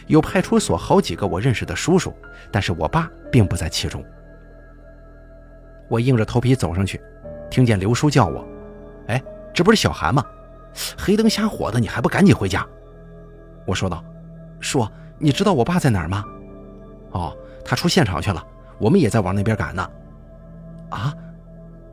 [0.06, 2.12] 有派出所好几个我认识的叔叔，
[2.52, 4.04] 但是我爸并不在其中。
[5.88, 7.00] 我硬着头皮走上去，
[7.50, 8.46] 听见刘叔叫我
[9.08, 9.22] ：“哎，
[9.54, 10.24] 这不是小韩吗？
[10.98, 12.66] 黑灯瞎火的，你还不赶紧回家？”
[13.66, 14.04] 我说道
[14.60, 14.86] ：“叔，
[15.18, 16.24] 你知道我爸在哪儿吗
[17.12, 18.44] ？”“哦，他出现场去了，
[18.78, 19.90] 我们也在往那边赶呢。
[20.90, 21.14] ”“啊！”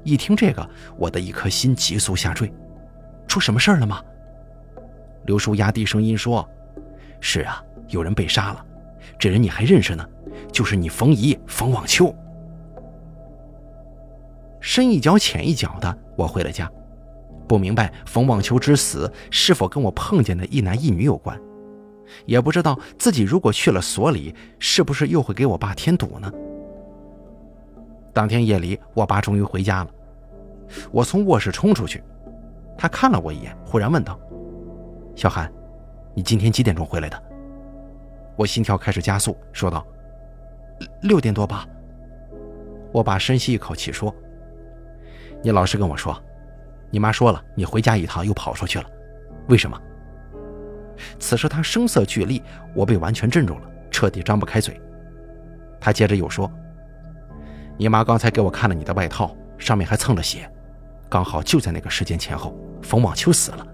[0.03, 2.51] 一听这个，我的一颗心急速下坠。
[3.27, 4.01] 出什么事儿了吗？
[5.25, 6.47] 刘叔压低声音说
[7.21, 8.65] ：“是啊，有人被杀了。
[9.17, 10.06] 这人你还认识呢，
[10.51, 12.13] 就是你冯姨冯望秋。”
[14.63, 16.71] 深一脚浅一脚的，我回了家，
[17.49, 21.38] 不明白冯望秋之死是否跟我碰见的一男一女有关，
[22.26, 26.32] 也不知道自己如果去了所里，是不是又会给我爸添堵呢？
[28.13, 29.89] 当天夜里，我爸终于回家了，
[30.93, 32.02] 我从卧室冲出去。
[32.78, 34.17] 他看了我一眼，忽然问道
[35.13, 35.52] ：“小韩，
[36.15, 37.21] 你今天几点钟回来的？”
[38.38, 39.86] 我心跳开始加速，说道
[41.04, 41.67] ：“六点多吧。”
[42.93, 44.13] 我爸深吸一口气说
[45.43, 46.17] ：“你老实跟我说，
[46.89, 48.86] 你妈说了，你回家一趟又跑出去了，
[49.49, 49.79] 为什么？”
[51.19, 52.41] 此时他声色俱厉，
[52.73, 54.79] 我被完全镇住了，彻底张不开嘴。
[55.82, 56.49] 他接着又说
[57.77, 60.49] ：“你妈刚才给我看了你的外套，上面还蹭了血。”
[61.10, 63.67] 刚好就在那个时间前后，冯望秋死了。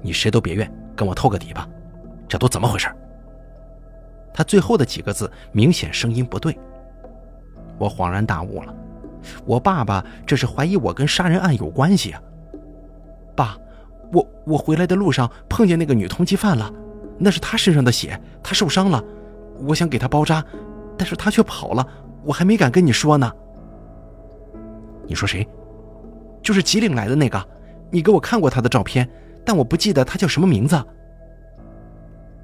[0.00, 1.68] 你谁都别怨，跟我透个底吧，
[2.28, 2.88] 这都怎么回事？
[4.32, 6.56] 他最后的几个字明显声音不对。
[7.76, 8.74] 我恍然大悟了，
[9.44, 12.22] 我爸爸这是怀疑我跟杀人案有关系啊！
[13.36, 13.56] 爸，
[14.12, 16.72] 我我回来的路上碰见那个女通缉犯了，
[17.18, 19.02] 那是她身上的血，她受伤了，
[19.60, 20.44] 我想给她包扎，
[20.96, 21.86] 但是她却跑了，
[22.24, 23.30] 我还没敢跟你说呢。
[25.06, 25.46] 你说谁？
[26.42, 27.42] 就是吉岭来的那个，
[27.90, 29.08] 你给我看过他的照片，
[29.44, 30.82] 但我不记得他叫什么名字。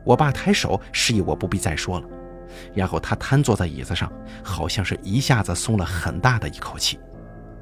[0.05, 2.07] 我爸抬手示意我不必再说了，
[2.75, 4.11] 然后他瘫坐在椅子上，
[4.43, 6.99] 好像是一下子松了很大的一口气，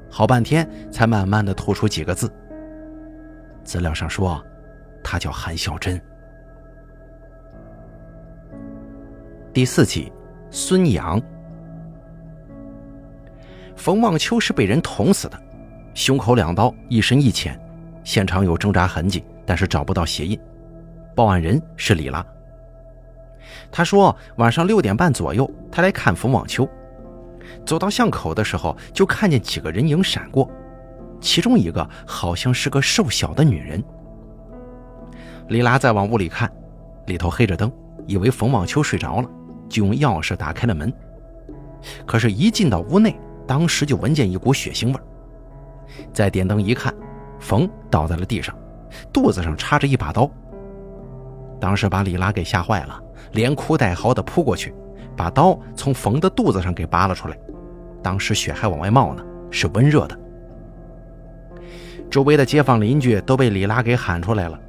[0.09, 2.31] 好半天才慢慢的吐出几个字。
[3.63, 4.43] 资料上说，
[5.03, 5.99] 他叫韩小珍。
[9.53, 10.11] 第四集，
[10.51, 11.21] 孙杨，
[13.75, 15.41] 冯望秋是被人捅死的。
[15.93, 17.57] 胸口两刀，一深一浅，
[18.03, 20.37] 现场有挣扎痕迹，但是找不到鞋印。
[21.15, 22.25] 报案人是李拉。
[23.71, 26.67] 他说晚上六点半左右，他来看冯望秋，
[27.65, 30.49] 走到巷口的时候，就看见几个人影闪过，
[31.19, 33.83] 其中一个好像是个瘦小的女人。
[35.49, 36.51] 李拉再往屋里看，
[37.05, 37.71] 里头黑着灯，
[38.07, 39.29] 以为冯望秋睡着了，
[39.69, 40.91] 就用钥匙打开了门。
[42.05, 45.03] 可是，一进到屋内，当时就闻见一股血腥味儿。
[46.11, 46.91] 再点灯一看，
[47.39, 48.57] 冯倒在了地上，
[49.13, 50.29] 肚子上插着一把刀。
[51.59, 52.99] 当时把李拉给吓坏了，
[53.35, 54.73] 连哭带嚎的扑过去，
[55.15, 57.37] 把刀从冯的肚子上给拔了出来。
[58.01, 60.19] 当时血还往外冒呢，是温热的。
[62.09, 64.59] 周围的街坊邻居都被李拉给喊出来了。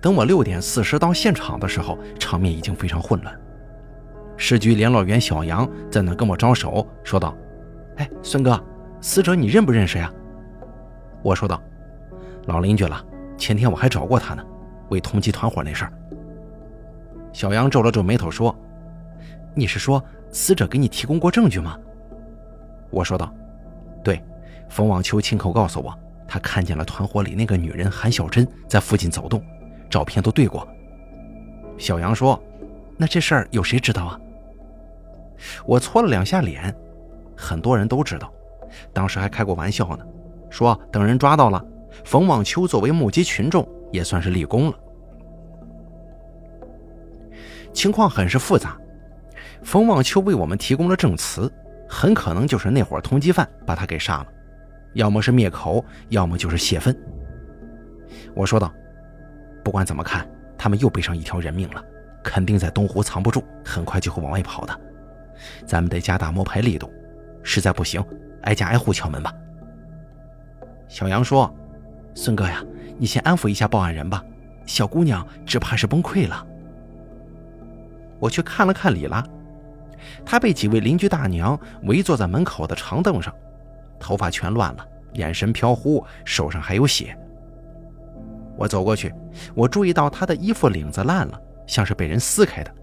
[0.00, 3.34] 等我六点四十到现场的时候，场面已经非常混乱。
[4.36, 7.36] 市局联络员小杨在那跟我招手，说道
[7.96, 8.62] ：“哎，孙哥，
[9.00, 10.12] 死者你认不认识呀？”
[11.22, 11.60] 我说道
[12.46, 13.04] ：“老邻居了，
[13.36, 14.44] 前天我还找过他呢，
[14.90, 15.92] 为通缉团伙那事儿。”
[17.38, 18.52] 小杨皱了皱眉头说
[19.54, 21.78] ：“你是说死者给你提供过证据吗？”
[22.90, 23.32] 我说道
[24.02, 24.20] ：“对，
[24.68, 25.96] 冯望秋亲口告诉我，
[26.26, 29.40] 他看见了团伙里那个女人韩小珍在附近走动，
[29.88, 30.66] 照片都对过。”
[31.78, 32.42] 小杨说
[32.98, 34.20] ：“那这事儿有谁知道啊？”
[35.64, 36.74] 我搓了两下脸，
[37.36, 38.32] 很多人都知道，
[38.92, 40.04] 当时还开过玩笑呢。
[40.50, 41.64] 说等人抓到了，
[42.04, 44.76] 冯望秋作为目击群众也算是立功了。
[47.78, 48.76] 情况很是复杂，
[49.62, 51.48] 冯望秋为我们提供了证词，
[51.88, 54.26] 很可能就是那伙通缉犯把他给杀了，
[54.94, 56.92] 要么是灭口，要么就是泄愤。
[58.34, 58.74] 我说道
[59.62, 61.80] ：“不管怎么看，他们又背上一条人命了，
[62.20, 64.76] 肯定在东湖藏不住，很快就会往外跑的。
[65.64, 66.92] 咱们得加大摸排力度，
[67.44, 68.04] 实在不行，
[68.42, 69.32] 挨家挨户敲门吧。”
[70.88, 71.48] 小杨说
[72.12, 72.60] ：“孙哥呀，
[72.98, 74.20] 你先安抚一下报案人吧，
[74.66, 76.44] 小姑娘只怕是崩溃了。”
[78.18, 79.24] 我去看了看李拉，
[80.24, 83.34] 她被几位邻居大娘围坐在门口的长凳上，
[83.98, 87.16] 头发全乱了，眼神飘忽，手上还有血。
[88.56, 89.14] 我走过去，
[89.54, 92.74] 我注意到她的衣服领子烂了，像是被人撕开的，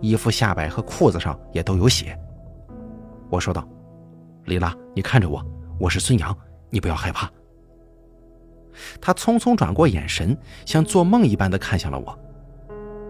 [0.00, 2.18] 衣服下摆和裤子上也都有血。
[3.28, 3.66] 我说道
[4.46, 5.44] ：“李拉，你看着我，
[5.78, 6.36] 我是孙杨。”
[6.74, 7.30] 你不要害怕。
[8.98, 12.18] 他匆匆转过眼神，像做梦一般的看向了我。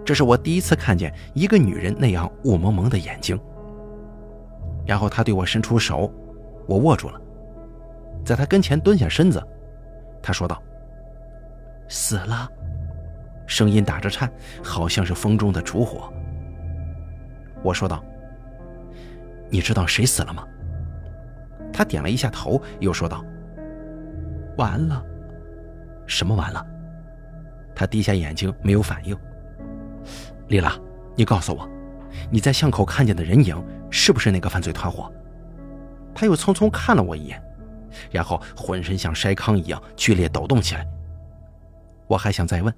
[0.04, 3.38] 这是我第一次看见一个女人那样雾蒙蒙的眼睛。
[4.84, 6.12] 然后他对我伸出手，
[6.66, 7.20] 我握住了，
[8.24, 9.42] 在他跟前蹲下身子。
[10.20, 10.60] 他说道
[11.88, 12.48] ：“死了。”
[13.46, 14.30] 声音打着颤，
[14.62, 16.12] 好像是风中的烛火。
[17.62, 18.02] 我说道
[19.50, 20.44] ：“你知道谁死了吗？”
[21.72, 23.24] 他点了一下头，又说道
[24.58, 25.04] ：“完了，
[26.06, 26.64] 什么完了？”
[27.74, 29.16] 他低下眼睛，没有反应。
[30.52, 30.78] 丽拉，
[31.16, 31.66] 你告诉我，
[32.30, 33.56] 你在巷口看见的人影
[33.90, 35.10] 是不是那个犯罪团伙？
[36.14, 37.42] 他又匆匆看了我一眼，
[38.10, 40.86] 然后浑身像筛糠一样剧烈抖动起来。
[42.06, 42.74] 我还想再问，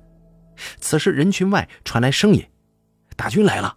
[0.79, 2.47] 此时人群外传来声音
[3.17, 3.77] ：“大军来了！”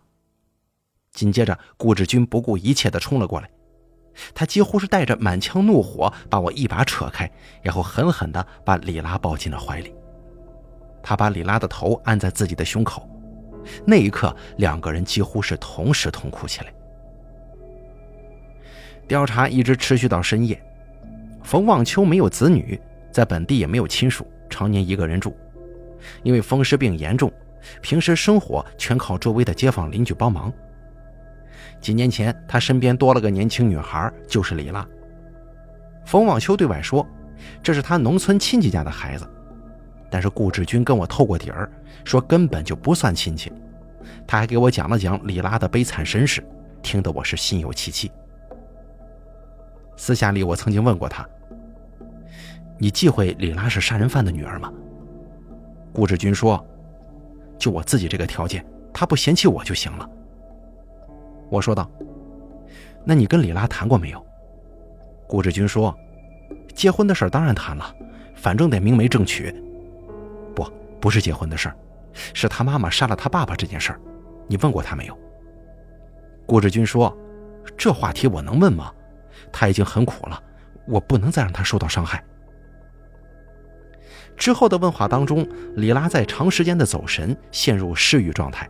[1.11, 3.49] 紧接着，顾志军不顾一切地冲了过来。
[4.35, 7.31] 他几乎是带着满腔怒火，把我一把扯开，
[7.63, 9.91] 然后狠狠地把李拉抱进了怀里。
[11.01, 13.09] 他把李拉的头按在自己的胸口，
[13.85, 16.73] 那一刻，两个人几乎是同时痛哭起来。
[19.07, 20.61] 调查一直持续到深夜。
[21.43, 22.79] 冯望秋没有子女，
[23.11, 25.35] 在本地也没有亲属，常年一个人住。
[26.23, 27.31] 因为风湿病严重，
[27.81, 30.51] 平时生活全靠周围的街坊邻居帮忙。
[31.79, 34.85] 几年前，他身边多了个年轻女孩，就是李拉。
[36.05, 37.05] 冯望秋对外说，
[37.63, 39.27] 这是他农村亲戚家的孩子，
[40.09, 41.69] 但是顾志军跟我透过底儿，
[42.03, 43.51] 说根本就不算亲戚。
[44.25, 46.43] 他还给我讲了讲李拉的悲惨身世，
[46.81, 48.11] 听得我是心有戚戚。
[49.95, 51.27] 私下里，我曾经问过他
[52.77, 54.71] ：“你忌讳李拉是杀人犯的女儿吗？”
[55.91, 56.63] 顾志军说
[57.57, 60.09] ：“就我自己这个条件，他不嫌弃我就行了。”
[61.49, 61.89] 我说道
[63.03, 64.25] ：“那你跟李拉谈过没有？”
[65.27, 65.93] 顾志军说
[66.75, 67.93] ：“结婚的事当然谈了，
[68.35, 69.53] 反正得明媒正娶。
[70.99, 71.75] 不，是结婚的事儿，
[72.33, 73.99] 是他妈妈杀了他爸爸这件事儿，
[74.47, 75.17] 你问过他没有？”
[76.45, 77.15] 顾志军说
[77.77, 78.91] ：“这话题我能问吗？
[79.51, 80.41] 他已经很苦了，
[80.87, 82.23] 我不能再让他受到伤害。”
[84.37, 88.69] 之后的问话当中，李拉在长时间的走神，陷入失语状态。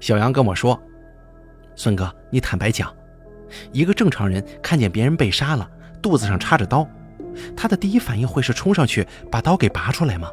[0.00, 0.80] 小杨跟我说。
[1.74, 2.94] 孙哥，你坦白讲，
[3.70, 6.88] 一个正常人看见别人被杀了，肚子上插着刀，
[7.54, 10.30] 他的第一反应会是冲上去把刀给拔出来吗？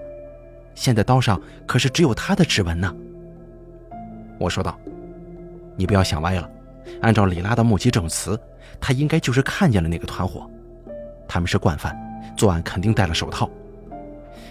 [0.76, 2.94] 现在刀上可是只有他的指纹呢。
[4.40, 4.78] 我说道
[5.78, 6.50] ：“你不要想歪了，
[7.02, 8.40] 按照李拉的目击证词，
[8.80, 10.50] 他应该就是看见了那个团伙，
[11.28, 11.96] 他们是惯犯，
[12.36, 13.50] 作案肯定戴了手套。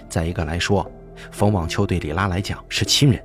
[0.09, 0.91] 再一个来说，
[1.31, 3.23] 冯望秋对李拉来讲是亲人，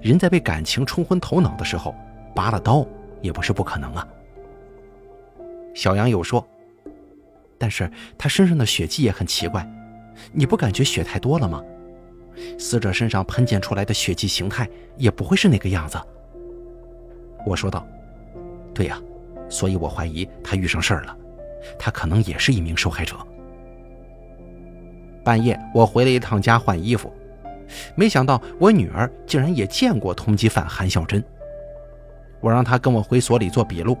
[0.00, 1.94] 人在被感情冲昏头脑的时候。”
[2.34, 2.82] 拔了刀
[3.20, 4.08] 也不是不可能啊。
[5.74, 6.42] 小杨又说
[7.58, 9.70] ：“但是他身上的血迹也很奇怪，
[10.32, 11.62] 你不感觉血太多了吗？
[12.58, 15.98] 死者身上喷溅出来的血迹形态也不会是那个样子。”
[17.46, 17.86] 我说道
[18.72, 19.00] ：“对呀，
[19.48, 21.16] 所以我怀疑他遇上事儿了，
[21.78, 23.16] 他可能也是一名受害者。”
[25.24, 27.12] 半夜我回了一趟家换衣服，
[27.94, 31.22] 没想到我女儿竟然也见过通缉犯韩孝珍。
[32.40, 33.96] 我让她跟我回所里做笔录，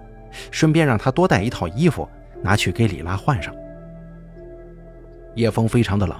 [0.50, 2.08] 顺便让她多带一套衣服，
[2.42, 3.54] 拿去给李拉换上。
[5.36, 6.16] 夜风非常的冷，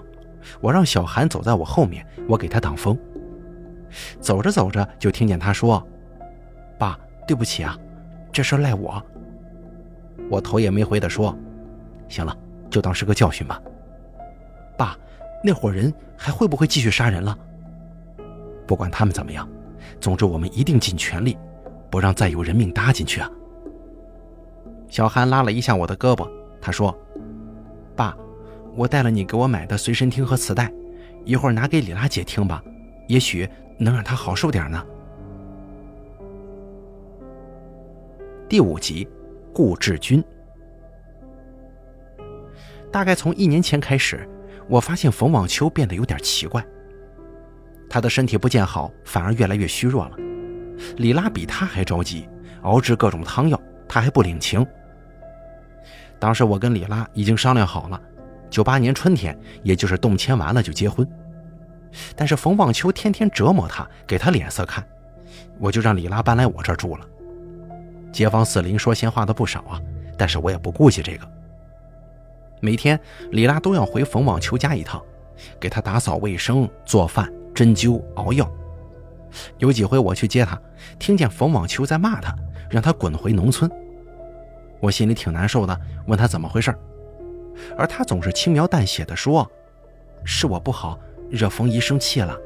[0.61, 2.99] 我让小韩走在我后面，我给他挡风。
[4.21, 5.87] 走着走着，就听见他说
[6.79, 7.77] ：“爸，对不起啊，
[8.33, 9.03] 这事赖我。”
[10.31, 11.37] 我头也没回的说
[12.09, 12.37] ：“行了，
[12.71, 13.61] 就当是个教训吧。”
[14.79, 14.97] 爸，
[15.45, 17.37] 那伙人还会不会继续杀人了？
[18.67, 19.47] 不管他们怎么样，
[20.01, 21.37] 总之我们一定尽全力。
[21.91, 23.31] 不让再有人命搭进去啊！
[24.89, 26.27] 小韩拉了一下我的胳膊，
[26.59, 26.99] 他说：“，
[28.75, 30.73] 我带了你给我买的随身听和磁带，
[31.25, 32.63] 一会儿拿给李拉姐听吧，
[33.09, 34.85] 也许能让她好受点呢。”
[38.49, 39.07] 第五集，
[39.53, 40.25] 顾志军。
[42.91, 44.29] 大概从一年前开始，
[44.69, 46.63] 我发现冯望秋变得有点奇怪，
[47.89, 50.17] 他的身体不见好，反而越来越虚弱了。
[50.97, 52.29] 李拉比他还着急，
[52.63, 53.59] 熬制各种汤药，
[53.89, 54.67] 他还不领情。
[56.19, 57.99] 当时我跟李拉已经商量好了，
[58.53, 61.09] 九八年春天，也就是动迁完了就结婚。
[62.15, 64.87] 但是冯望秋天天折磨他，给他脸色看，
[65.59, 67.07] 我就让李拉搬来我这住了。
[68.13, 69.81] 街坊四邻说闲话的不少啊，
[70.19, 71.27] 但是我也不顾忌这个。
[72.61, 73.01] 每天
[73.31, 75.03] 李拉都要回冯望秋家一趟，
[75.59, 78.47] 给他打扫卫生、做饭、针灸、熬药。
[79.57, 80.61] 有几回我去接他，
[80.99, 82.37] 听见冯网秋在骂他，
[82.69, 83.71] 让他滚回农村。
[84.79, 86.75] 我心里挺难受的，问他怎么回事，
[87.77, 89.51] 而他总是轻描淡写的说
[90.25, 90.99] ：“是我不好，
[91.31, 92.39] 惹冯姨生气了。”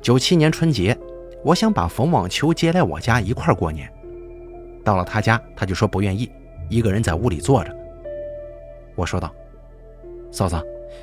[0.00, 0.96] 九七年春节，
[1.42, 3.90] 我想把冯网秋接来我家一块过年。
[4.84, 6.30] 到了他家，他就说不愿意，
[6.68, 7.74] 一个人在屋里坐着。
[8.94, 9.34] 我说道
[10.30, 10.56] ：“嫂子，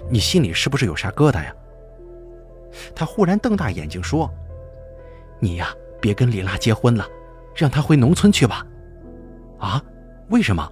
[0.10, 1.54] 你心里是不是有啥疙瘩呀？
[2.96, 4.32] 他忽然瞪大眼睛说
[5.40, 7.06] ：“你呀，别跟李拉结婚了，
[7.56, 8.66] 让她回农村去吧。”
[9.60, 9.84] 啊？
[10.30, 10.72] 为什么？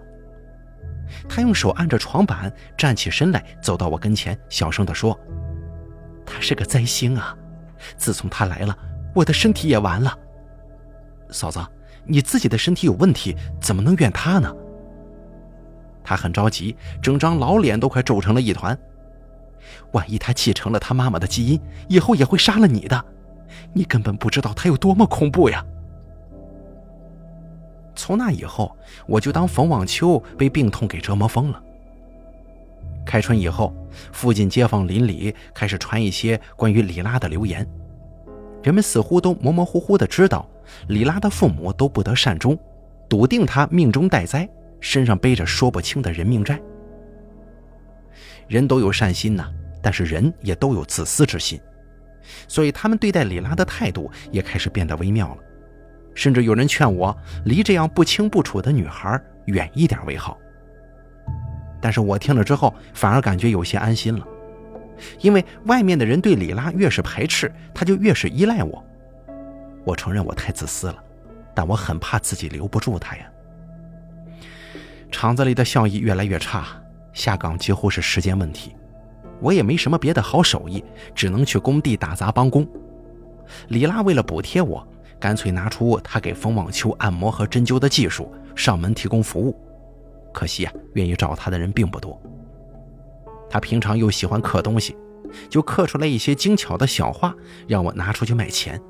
[1.28, 5.18] 他用手按着床板，站起身来，走到我跟前，小声地说
[6.26, 7.36] ：“他是个灾星啊！
[7.98, 8.78] 自从他来了，
[9.14, 10.18] 我的身体也完了。
[11.30, 11.60] 嫂子，
[12.06, 14.54] 你自己的身体有问题，怎么能怨他呢？”
[16.04, 18.78] 他很着急，整张老脸都快皱成了一团。
[19.92, 23.06] 万一他继承了他妈妈的基因，以后也会杀了你的。
[23.74, 25.64] 你根本不知道他有多么恐怖呀！
[27.96, 28.76] 从那以后，
[29.06, 31.62] 我就当冯望秋被病痛给折磨疯了。
[33.06, 33.74] 开春以后，
[34.12, 37.68] 附近街坊邻里开始传一些关于李拉的流言，
[38.64, 40.48] 人们似乎都模模糊糊的知道，
[40.88, 42.58] 李拉的父母都不得善终，
[43.10, 44.48] 笃定他命中带灾，
[44.80, 46.62] 身上背着说不清的人命债。
[48.48, 49.50] 人都有善心呐，
[49.82, 51.60] 但是人也都有自私之心，
[52.48, 55.38] 所以他们对待李拉的态度也开始变得微妙了。
[56.14, 60.38] 甚至有人劝我离这样不清不楚的女孩远一点为好。
[61.82, 64.28] 但是我听了之后，反而感觉有些安心了，
[65.20, 68.84] 因为外面的人对李拉越是排斥，他就越是依赖我。
[69.84, 71.04] 我承认我太自私了，
[71.56, 73.26] 但我很怕自己留不住他呀。
[75.10, 76.68] 厂子里的效益越来越差，
[77.14, 78.76] 下岗几乎是时间问题。
[79.40, 80.84] 我也没什么别的好手艺，
[81.16, 82.68] 只能去工地打杂帮工。
[83.70, 84.88] 李拉为了补贴我。
[85.22, 89.56] 干脆拿出他给冯网秋按摩和针灸的技术，上门提供服务。
[90.34, 92.20] 可惜啊，愿意找他的人并不多。
[93.48, 94.98] 他平常又喜欢刻东西，
[95.48, 97.36] 就刻出来一些精巧的小画，
[97.68, 98.82] 让我拿出去卖钱。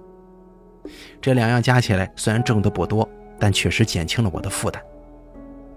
[1.21, 3.07] 这两样加起来，虽然挣得不多，
[3.37, 4.81] 但确实减轻了我的负担。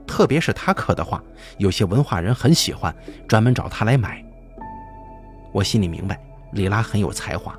[0.06, 1.20] 特别是他刻的画，
[1.58, 2.94] 有些文化人很喜欢，
[3.26, 4.24] 专门找他来买。
[5.52, 6.20] 我心里明白，
[6.52, 7.58] 李拉很有才华，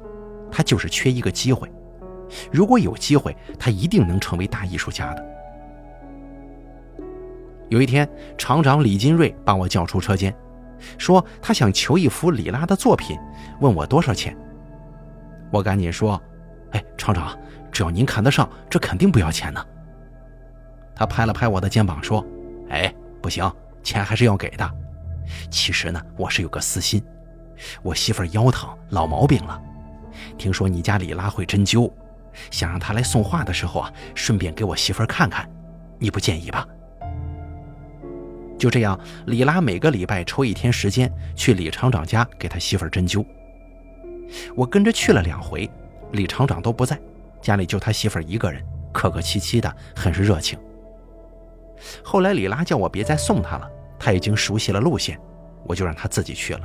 [0.49, 1.69] 他就是缺一个机会。
[2.51, 5.25] 如果有机会，他一定能成为大艺术家的。
[7.69, 8.07] 有一天，
[8.37, 10.33] 厂长李金瑞把我叫出车间，
[10.97, 13.17] 说他想求一幅李拉的作品，
[13.59, 14.37] 问我多少钱。
[15.51, 16.21] 我赶紧说
[16.71, 17.37] ：“哎，厂长，
[17.71, 19.65] 只要您看得上，这肯定不要钱呢。”
[20.95, 22.25] 他拍了拍我的肩膀说
[22.69, 23.51] ：“哎，不行，
[23.81, 24.71] 钱还是要给的。
[25.49, 27.03] 其实呢，我是有个私心，
[27.81, 29.59] 我媳妇腰疼，老毛病了，
[30.37, 31.91] 听说你家李拉会针灸。”
[32.51, 35.49] 想让他来送画的时候啊，顺便给我媳妇看看，
[35.99, 36.67] 你不介意吧？
[38.57, 43.25] 就这样，李拉每个礼拜抽一天时间去李厂长家给他媳妇儿针灸。
[44.55, 45.69] 我跟着去了两回，
[46.13, 46.99] 李厂长都不在，
[47.41, 48.63] 家里就他媳妇儿一个人，
[48.93, 50.57] 客客气气的，很是热情。
[52.01, 53.69] 后来李拉叫我别再送他了，
[53.99, 55.19] 他已经熟悉了路线，
[55.65, 56.61] 我就让他自己去了。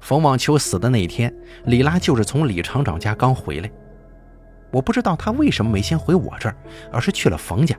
[0.00, 1.34] 冯望秋死的那一天，
[1.64, 3.70] 李拉就是从李厂长家刚回来。
[4.70, 6.56] 我不知道他为什么没先回我这儿，
[6.92, 7.76] 而是去了冯家。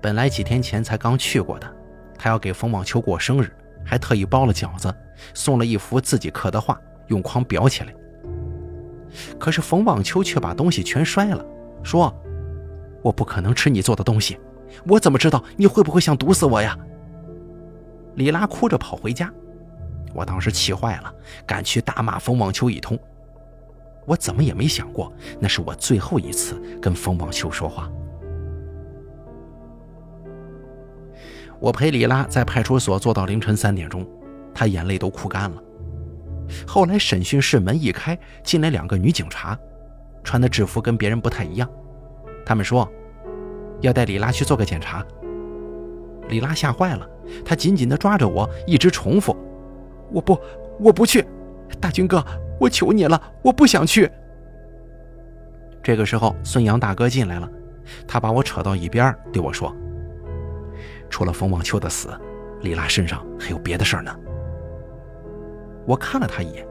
[0.00, 1.70] 本来几天前才刚去过的，
[2.16, 3.50] 他要给冯望秋过生日，
[3.84, 4.94] 还特意包了饺子，
[5.34, 7.94] 送了一幅自己刻的画，用框裱起来。
[9.38, 11.44] 可是冯望秋却把东西全摔了，
[11.82, 12.14] 说
[13.02, 14.38] ：“我不可能吃你做的东西，
[14.86, 16.78] 我怎么知道你会不会想毒死我呀？”
[18.16, 19.32] 李拉哭着跑回家。
[20.14, 21.14] 我当时气坏了，
[21.46, 22.98] 赶去大骂冯望秋一通。
[24.06, 27.90] 我怎么也没想过，那是我最后一次跟冯望秋说话。
[31.60, 34.06] 我陪李拉在派出所坐到凌晨三点钟，
[34.54, 35.62] 她眼泪都哭干了。
[36.66, 39.58] 后来审讯室门一开，进来两个女警察，
[40.24, 41.68] 穿的制服跟别人不太一样。
[42.46, 42.90] 他们说
[43.82, 45.04] 要带李拉去做个检查。
[46.28, 47.06] 李拉吓坏了，
[47.44, 49.36] 她紧紧地抓着我，一直重复。
[50.10, 50.38] 我不，
[50.78, 51.26] 我不去，
[51.80, 52.24] 大军哥，
[52.58, 54.10] 我求你了，我不想去。
[55.82, 57.48] 这个时候，孙杨大哥进来了，
[58.06, 59.74] 他把我扯到一边，对我说
[61.08, 62.08] ：“除了冯望秋的死，
[62.62, 64.14] 李拉身上还有别的事儿呢。”
[65.86, 66.66] 我看了他一眼，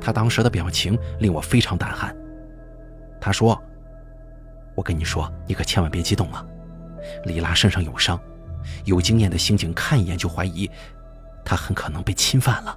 [0.00, 2.16] 他当时的表情令我非常胆寒。
[3.20, 3.60] 他说
[4.74, 6.46] ：“我跟你说，你可千万别激动啊，
[7.24, 8.18] 李拉身上有伤，
[8.84, 10.70] 有经验的刑警看一眼就怀疑。”
[11.46, 12.76] 他很可能被侵犯了。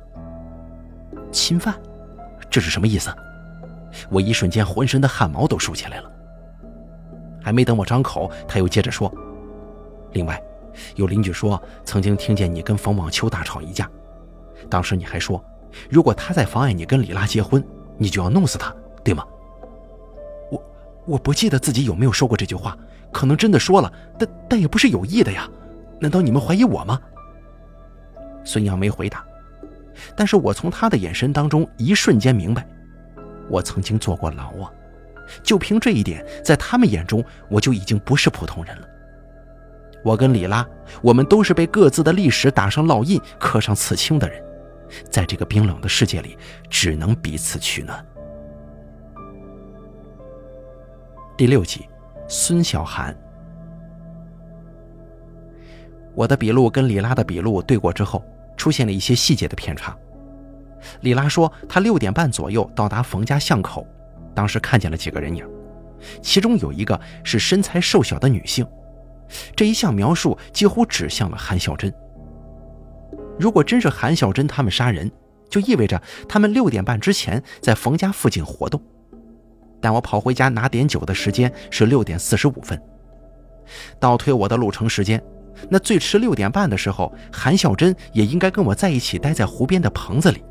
[1.31, 1.75] 侵犯，
[2.49, 3.13] 这是什么意思？
[4.09, 6.11] 我一瞬间浑身的汗毛都竖起来了。
[7.41, 9.11] 还没等我张口，他又接着说
[10.13, 10.41] ：“另外，
[10.95, 13.89] 有邻居说曾经听见你跟冯望秋大吵一架，
[14.69, 15.43] 当时你还说，
[15.89, 17.63] 如果他再妨碍你跟李拉结婚，
[17.97, 18.71] 你就要弄死他，
[19.03, 19.25] 对吗？”
[20.51, 20.63] 我
[21.07, 22.77] 我不记得自己有没有说过这句话，
[23.11, 25.49] 可能真的说了，但但也不是有意的呀。
[25.99, 26.99] 难道你们怀疑我吗？
[28.43, 29.25] 孙杨没回答，
[30.15, 32.67] 但是我从他的眼神当中一瞬间明白，
[33.49, 34.71] 我曾经坐过牢啊！
[35.43, 38.87] 就凭这一点，在他们眼中，我就已经不是普通人了。
[40.03, 40.67] 我跟李拉，
[41.01, 44.43] 我们都是被各自的历史打上烙印、刻上刺青的人，
[45.09, 46.37] 在这个冰冷的世界里，
[46.69, 48.03] 只能彼此取暖。
[51.37, 51.87] 第六集，
[52.27, 53.15] 孙小涵。
[56.19, 58.21] 我的笔录跟李拉的笔录对过之后，
[58.57, 59.97] 出现了一些细节的偏差。
[60.99, 63.87] 李拉说，她六点半左右到达冯家巷口，
[64.35, 65.47] 当时看见了几个人影，
[66.21, 68.67] 其中有一个是身材瘦小的女性。
[69.55, 71.89] 这一项描述几乎指向了韩小珍。
[73.39, 75.09] 如果真是韩小珍他们杀人，
[75.49, 78.81] 就意味着他们六点半之前在冯家附近活动。
[79.79, 82.77] 但我跑回家拿点酒的时间是六点四十五分，
[84.01, 85.23] 倒推我的路程时间，
[85.67, 90.43] 那最迟六点半的时候，韩小珍也应该跟我在一起待在湖边的棚子里。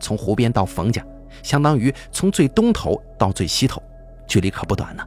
[0.00, 1.04] 从湖边到冯家，
[1.42, 3.82] 相当于从最东头到最西头，
[4.26, 5.02] 距离可不短呢。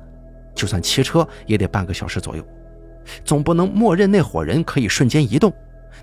[0.56, 2.44] 就算骑车也得半个小时左右。
[3.24, 5.54] 总不能默认那伙人可以瞬间移动，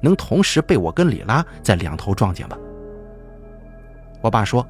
[0.01, 2.57] 能同时被我跟李拉在两头撞见吧？
[4.23, 4.67] 我爸说，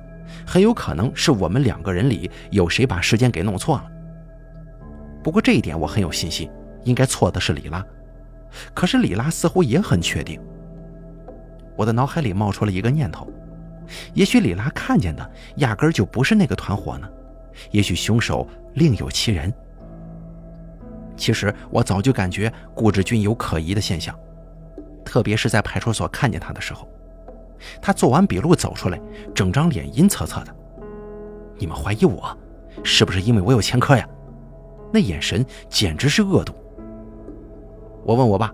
[0.47, 3.85] 很有可能是我们两个人里有谁把时间给弄错了。
[5.23, 6.51] 不过这一点我很有信心，
[6.85, 7.85] 应该错的是李拉。
[8.73, 10.41] 可是李拉似乎也很确定。
[11.77, 13.29] 我的脑海里冒出了一个念头：
[14.13, 17.09] 也许李拉看见的压根就不是那个团伙呢，
[17.71, 19.53] 也许凶手另有其人。
[21.17, 24.19] 其实我早就感觉顾志军有可疑的现象，
[25.05, 26.89] 特别是在派出所看见他的时候，
[27.81, 29.01] 他做完笔录走出来，
[29.35, 30.57] 整张脸阴恻恻的。
[31.57, 32.37] 你们怀疑我，
[32.83, 34.09] 是不是因为我有前科呀？
[34.93, 36.53] 那眼神简直是恶毒。
[38.05, 38.53] 我问我爸，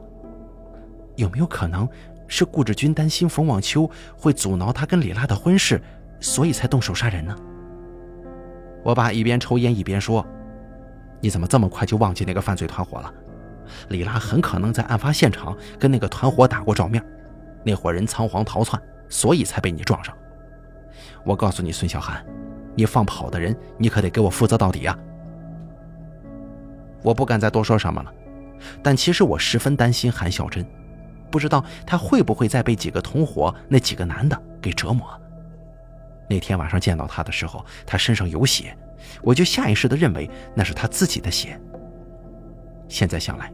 [1.17, 1.89] 有没有可能
[2.29, 5.81] 是顾志军担心冯望秋会阻挠他跟李拉的婚事，
[6.21, 7.37] 所以才动手杀人呢？
[8.83, 10.25] 我爸一边抽烟一边说。
[11.23, 13.13] 你怎么这么快就忘记那个犯罪团伙了？
[13.89, 17.05] 李拉很可能在案发现场跟那个团伙打过照面，
[17.63, 20.17] 那伙人仓皇逃窜，所以才被你撞上。
[21.23, 22.25] 我告诉你，孙小涵，
[22.75, 24.99] 你放跑的人，你可得给我负责到底啊！
[27.03, 28.11] 我不敢再多说什么了，
[28.83, 30.65] 但其实我十分担心韩小珍，
[31.31, 35.09] 不知道她会不会再被几个同伙那几个男的给折磨。
[36.29, 38.77] 那天晚上见到她的时候，她身上有血。
[39.23, 41.59] 我就下意识地认为那是他自己的血。
[42.87, 43.51] 现在想来，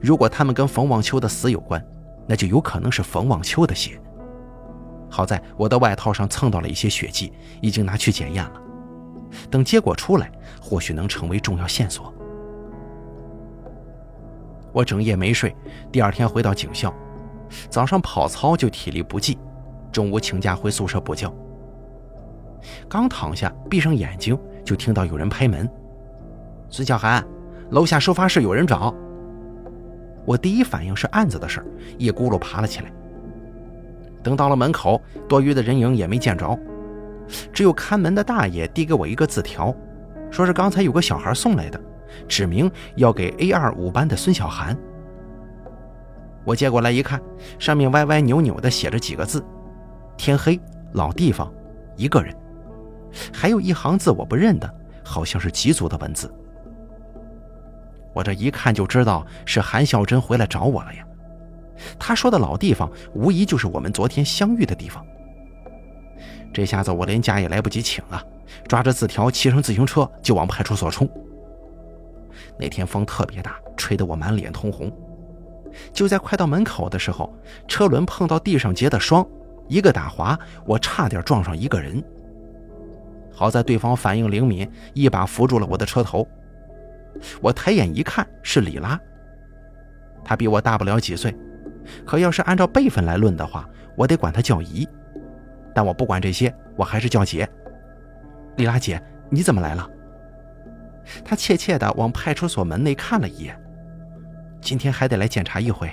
[0.00, 1.82] 如果他们跟冯望秋的死有关，
[2.26, 3.98] 那就有可能是冯望秋的血。
[5.10, 7.32] 好在我的外套上蹭到了一些血迹，
[7.62, 8.62] 已经拿去检验了。
[9.50, 10.30] 等结果出来，
[10.60, 12.14] 或许能成为重要线索。
[14.72, 15.54] 我整夜没睡，
[15.90, 16.92] 第二天回到警校，
[17.68, 19.38] 早上跑操就体力不济，
[19.90, 21.32] 中午请假回宿舍补觉。
[22.88, 24.38] 刚躺下，闭上眼睛。
[24.64, 25.68] 就听到有人拍门，
[26.70, 27.26] 孙小涵，
[27.70, 28.94] 楼下收发室有人找。
[30.24, 31.60] 我第一反应是案子的事，
[31.98, 32.92] 一咕噜爬了起来。
[34.22, 36.56] 等到了门口，多余的人影也没见着，
[37.52, 39.74] 只有看门的大爷递给我一个字条，
[40.30, 41.80] 说是刚才有个小孩送来的，
[42.28, 44.76] 指明要给 A 二五班的孙小涵。
[46.44, 47.20] 我接过来一看，
[47.58, 49.44] 上面歪歪扭扭的写着几个字：
[50.16, 50.60] 天黑，
[50.92, 51.52] 老地方，
[51.96, 52.34] 一个人。
[53.32, 54.68] 还有一行字我不认得，
[55.04, 56.32] 好像是彝族的文字。
[58.14, 61.06] 我这一看就知道是韩孝珍回来找我了呀。
[61.98, 65.04] 他说的老地方，无疑就是我们昨天相遇的地方。
[66.52, 68.22] 这下子我连假也来不及请啊，
[68.68, 71.08] 抓着字条骑上自行车就往派出所冲。
[72.62, 74.88] 那天风特别大，吹得我满脸通红。
[75.92, 77.34] 就在快到门口的时候，
[77.66, 79.26] 车轮碰到地上结的霜，
[79.66, 82.00] 一个打滑，我差点撞上一个人。
[83.32, 86.24] 好在对方反应灵敏，一把扶住了我的车头。
[87.40, 88.96] 我抬眼一看，是李拉。
[90.24, 91.36] 他比我大不了几岁，
[92.06, 94.88] 可要是按照辈分来论的话，我得管他叫姨。
[95.74, 97.48] 但我不管这些，我还是叫姐。
[98.54, 99.90] 李拉姐，你怎么来了？
[101.24, 103.58] 他怯怯地往派出所门内看了一眼。
[104.60, 105.90] 今天还得来检查一回，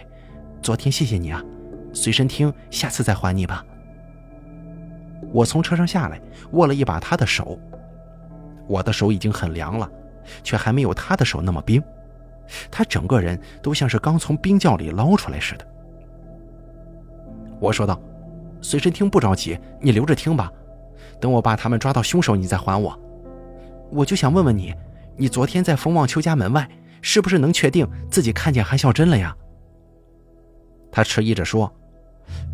[0.61, 1.43] 昨天谢谢你啊，
[1.93, 3.65] 随身听下次再还你吧。
[5.31, 7.59] 我从车上下来，握了一把他的手。
[8.67, 9.89] 我的手已经很凉了，
[10.43, 11.81] 却还没有他的手那么冰。
[12.71, 15.67] 他整个人都像是刚从冰窖里捞出来似的。
[17.59, 17.99] 我说道
[18.61, 20.51] ：“随身听不着急，你留着听吧。
[21.19, 22.97] 等我把他们抓到凶手，你再还我。
[23.91, 24.73] 我就想问问你，
[25.19, 26.67] 你昨天在冯望秋家门外，
[27.01, 29.35] 是不是能确定自己看见韩孝珍了呀？”
[30.89, 31.71] 他迟疑着说：“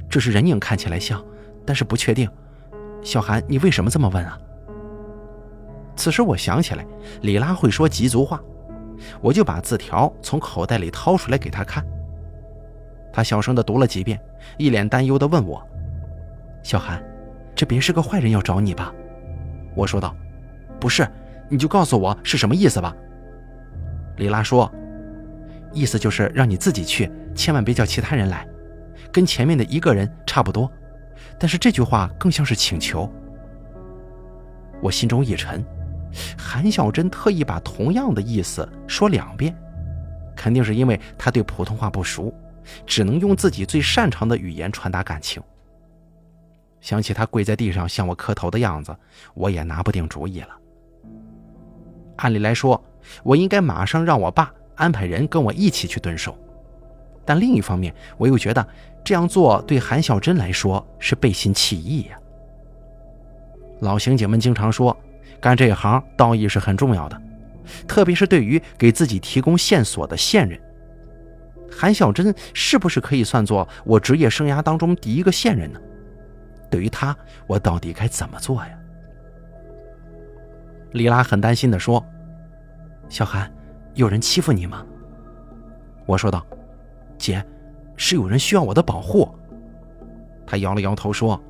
[0.10, 1.24] 这是人影，看起来像。”
[1.68, 2.30] 但是不确定。
[3.02, 4.38] 小韩，你为什么这么问啊？
[5.96, 6.86] 此时我想起来，
[7.22, 8.40] 李拉会说彝族话，
[9.22, 11.84] 我就把字条从口袋里掏出来给他看。
[13.12, 14.20] 他小声的读了几遍，
[14.58, 15.60] 一脸担忧的问我
[16.62, 17.04] ：“小韩，
[17.56, 18.94] 这别是个坏人要找你吧？”
[19.74, 20.16] 我说道
[20.80, 21.08] ：“不是，
[21.56, 22.94] 你就告诉我是什么意思吧。”
[24.18, 24.70] 李拉说
[25.72, 28.48] ：“意思就是让你自己去，千万别叫其他人来，
[29.12, 30.70] 跟前面的一个人差不多。”
[31.40, 33.10] 但是这句话更像是请求。
[34.82, 35.66] 我心中一沉，
[36.38, 39.56] 韩小珍特意把同样的意思说两遍，
[40.36, 42.34] 肯定是因为他对普通话不熟，
[42.86, 45.42] 只能用自己最擅长的语言传达感情。
[46.80, 48.96] 想起他跪在地上向我磕头的样子，
[49.34, 50.50] 我也拿不定主意了。
[52.18, 52.84] 按理来说，
[53.24, 56.38] 我应该马上让我爸安排人跟我一起去蹲守，
[57.24, 58.66] 但另一方面，我又觉得。
[59.08, 62.18] 这样做对韩小珍来说是背信弃义呀。
[63.82, 64.98] 老刑警们经常说，
[65.40, 67.22] 干这一行道义是很重要的，
[67.88, 70.60] 特别是对于给自己提供线索的线人。
[71.72, 75.80] 韩小珍是不是可以算作我职业生涯当中第一个线人呢？
[76.72, 78.72] 对于他，我到底该怎么做呀？
[80.96, 82.04] 李拉很担心地说
[83.10, 83.52] ：“小韩，
[83.94, 84.84] 有人欺负你吗？”
[86.08, 86.44] 我说道
[87.20, 87.46] ：“姐。”
[87.98, 89.34] 是有人需要我的保护，
[90.46, 91.42] 他摇了摇头说：“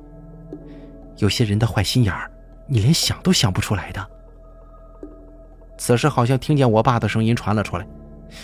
[1.18, 2.30] 有些人的坏心眼儿，
[2.68, 4.10] 你连想都想不出来的。”
[5.76, 7.86] 此时好像听见我爸的声音传了出来，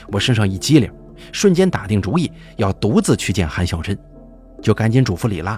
[0.08, 0.92] 我身上一激灵，
[1.30, 3.96] 瞬间打定主意要独自去见韩小珍，
[4.60, 5.56] 就赶紧嘱咐李拉：“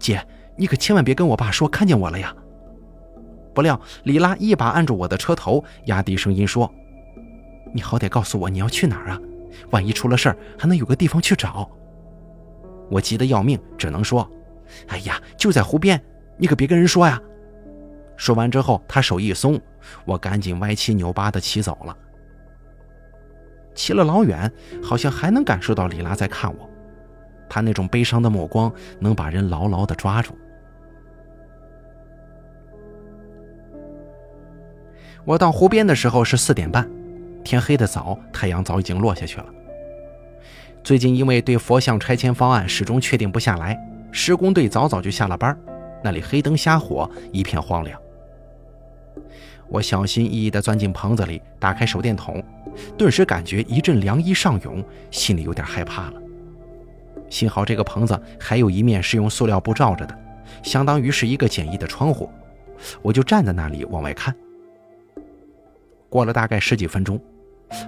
[0.00, 2.34] 姐，你可千万别跟我爸说看见我了呀！”
[3.54, 6.72] 不料李拉一把按住我的车头，压低声音说
[7.74, 9.20] ：“你好歹告诉我你要去哪儿啊！”
[9.70, 11.68] 万一出了事儿，还能有个地方去找。
[12.88, 14.28] 我急得要命，只能说
[14.88, 16.00] ：“哎呀，就在湖边，
[16.36, 17.20] 你可别跟人说呀。”
[18.16, 19.60] 说完之后，他手一松，
[20.04, 21.96] 我赶紧歪七扭八的骑走了。
[23.74, 24.50] 骑了老远，
[24.82, 26.68] 好像还能感受到李拉在看我，
[27.48, 30.36] 他那种悲伤的目光能把人牢牢的抓住。
[35.24, 36.88] 我到湖边的时候是四点半。
[37.42, 39.46] 天黑的早，太阳早已经落下去了。
[40.82, 43.78] 最近因为对佛像拆迁方案始终确定不下来，
[44.12, 45.56] 施工队早早就下了班，
[46.02, 47.98] 那里黑灯瞎火，一片荒凉。
[49.68, 52.42] 我小心翼翼地钻进棚子里，打开手电筒，
[52.98, 56.14] 顿时感觉一阵凉意上涌，心里有点害怕了。
[57.28, 60.18] 幸好这个棚子还有一面是用塑料布罩着的，
[60.62, 62.28] 相当于是一个简易的窗户，
[63.00, 64.34] 我就站在那里往外看。
[66.10, 67.18] 过了大概十几分钟，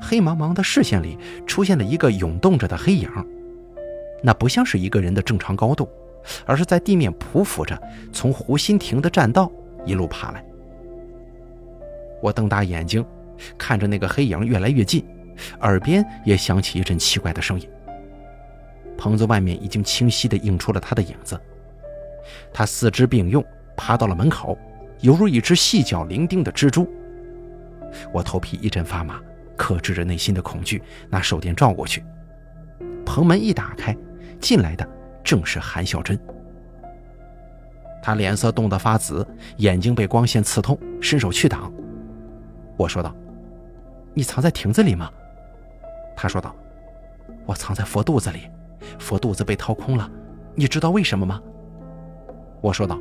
[0.00, 3.10] 黑茫茫的视线里出现了一个涌动着的黑影，
[4.22, 5.88] 那不像是一个人的正常高度，
[6.46, 7.76] 而是在地面匍匐着，
[8.12, 9.50] 从湖心亭的栈道
[9.84, 10.42] 一路爬来。
[12.22, 13.04] 我瞪大眼睛，
[13.58, 15.04] 看着那个黑影越来越近，
[15.62, 17.68] 耳边也响起一阵奇怪的声音。
[18.96, 21.36] 棚子外面已经清晰地映出了他的影子，
[22.52, 23.44] 他四肢并用，
[23.76, 24.56] 爬到了门口，
[25.00, 26.88] 犹如一只细脚伶仃的蜘蛛。
[28.12, 29.20] 我头皮一阵发麻，
[29.56, 32.04] 克制着内心的恐惧，拿手电照过去。
[33.04, 33.96] 棚门一打开，
[34.40, 34.88] 进来的
[35.22, 36.18] 正是韩小珍。
[38.02, 39.26] 她脸色冻得发紫，
[39.58, 41.72] 眼睛被光线刺痛，伸手去挡。
[42.76, 43.14] 我说道
[44.14, 45.10] ：“你藏在亭子里吗？”
[46.16, 46.54] 她说道
[47.46, 48.50] ：“我藏在佛肚子里，
[48.98, 50.10] 佛肚子被掏空了。
[50.54, 51.40] 你知道为什么吗？”
[52.60, 52.98] 我说道：“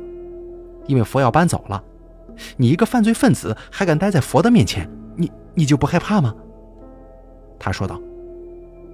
[0.86, 1.82] 因为佛要搬走了。”
[2.56, 4.88] 你一个犯罪分子还敢待在佛的面前？
[5.16, 6.34] 你你就不害怕吗？
[7.58, 8.00] 他说道：“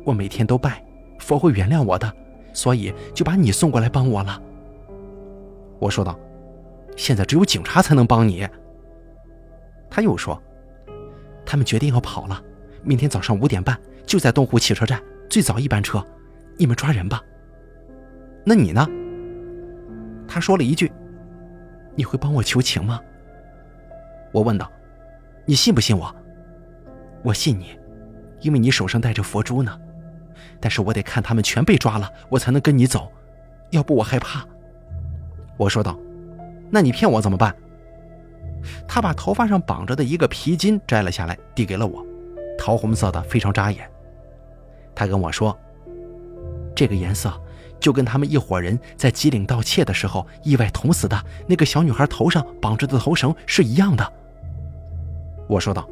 [0.04, 0.84] 我每天都拜，
[1.18, 2.12] 佛会原谅我的，
[2.52, 4.42] 所以就把你送过来帮我了。”
[5.78, 6.18] 我说道
[6.96, 8.46] ：“现在只有警察才能帮你。”
[9.88, 10.42] 他又说
[11.46, 12.42] ：“他们决定要跑了，
[12.82, 16.04] 明天早上五点半就在东湖汽车站，最早一班车，
[16.58, 17.22] 你们抓人吧。”
[18.44, 18.86] 那你呢？
[20.26, 20.92] 他说了一句
[21.96, 23.00] ：“你会帮我求情吗？”
[24.32, 24.70] 我问道
[25.46, 26.14] ：“你信不信我
[27.24, 27.78] ？”“我信你，
[28.40, 29.78] 因为你手上戴着佛珠呢。
[30.60, 33.10] 但是我得看他们全被抓了，我才能跟你走，
[33.70, 34.46] 要不我害怕。”
[35.56, 35.98] 我说道
[36.70, 37.54] ：“那你骗我怎么办？”
[38.86, 42.04] 他把头发上绑着的一个皮筋摘了下来，递给了我，
[42.58, 43.88] 桃红色的，非常扎眼。
[44.94, 45.56] 他跟我说
[46.74, 47.32] ：“这个颜色
[47.80, 54.12] 就跟他们一伙人在吉岭盗窃的时候意外捅死的那个小女孩头上绑着的头绳是一样的。”
[55.48, 55.88] 我说道：“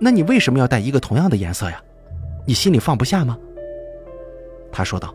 [0.00, 1.82] 那你为什么要戴一个同样的颜色呀？
[2.46, 3.38] 你心里放不下吗？”
[4.70, 5.14] 他说道：“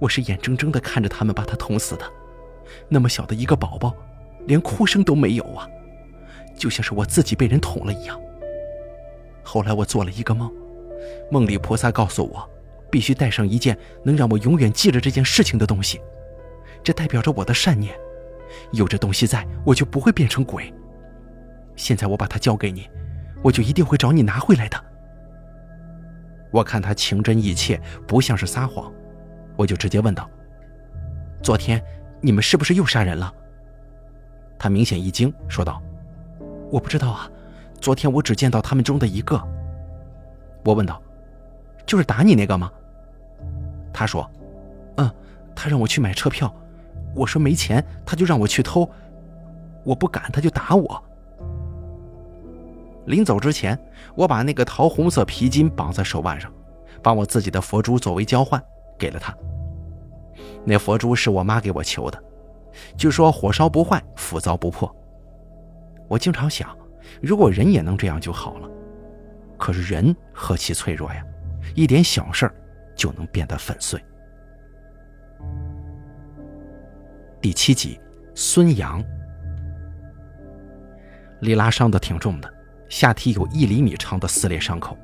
[0.00, 2.04] 我是眼睁睁地看着他们把他捅死的，
[2.88, 3.94] 那么小的一个宝宝，
[4.46, 5.68] 连哭声都没有啊，
[6.56, 8.18] 就像是我自己被人捅了一样。
[9.42, 10.50] 后来我做了一个梦，
[11.30, 12.48] 梦里菩萨告诉我，
[12.90, 16.00] 必须带上一件能让我永远记着这件事情的东西，
[16.82, 17.94] 这代表着我的善念，
[18.72, 20.72] 有这东西在，我就不会变成鬼。
[21.76, 22.88] 现在我把它交给你，
[23.42, 24.84] 我就一定会找你拿回来的。
[26.50, 28.92] 我看他情真意切，不像是撒谎，
[29.56, 30.28] 我就直接问道
[31.40, 31.80] ：“昨天
[32.20, 33.32] 你们是不是又杀人了？”
[34.58, 35.80] 他明显一惊，说道
[36.70, 37.30] ：“我不知道啊，
[37.80, 39.40] 昨天我只见到他们中的一个。”
[40.64, 41.00] 我问道
[41.86, 42.70] ：“就是打你那个吗？”
[43.92, 44.28] 他说
[44.96, 45.10] ：“嗯，
[45.54, 46.52] 他让我去买车票，
[47.14, 48.88] 我说没钱，他就让我去偷，
[49.84, 51.02] 我不敢，他就打我。”
[53.06, 53.78] 临走之前，
[54.14, 56.52] 我把那个桃红色皮筋绑在手腕上，
[57.02, 58.62] 把我自己的佛珠作为交换
[58.98, 59.34] 给了他。
[60.64, 62.22] 那佛珠是我妈给我求的，
[62.96, 64.94] 据说火烧不坏，斧凿不破。
[66.06, 66.76] 我经常想，
[67.20, 68.68] 如果人也能这样就好了。
[69.56, 71.24] 可是人何其脆弱呀，
[71.74, 72.48] 一点小事
[73.00, 73.98] 就能变得粉碎。
[77.40, 77.98] 第七集，
[78.34, 79.02] 孙杨，
[81.40, 82.54] 李拉伤的挺重的。
[82.90, 84.98] 下体有一厘米长的撕裂伤口，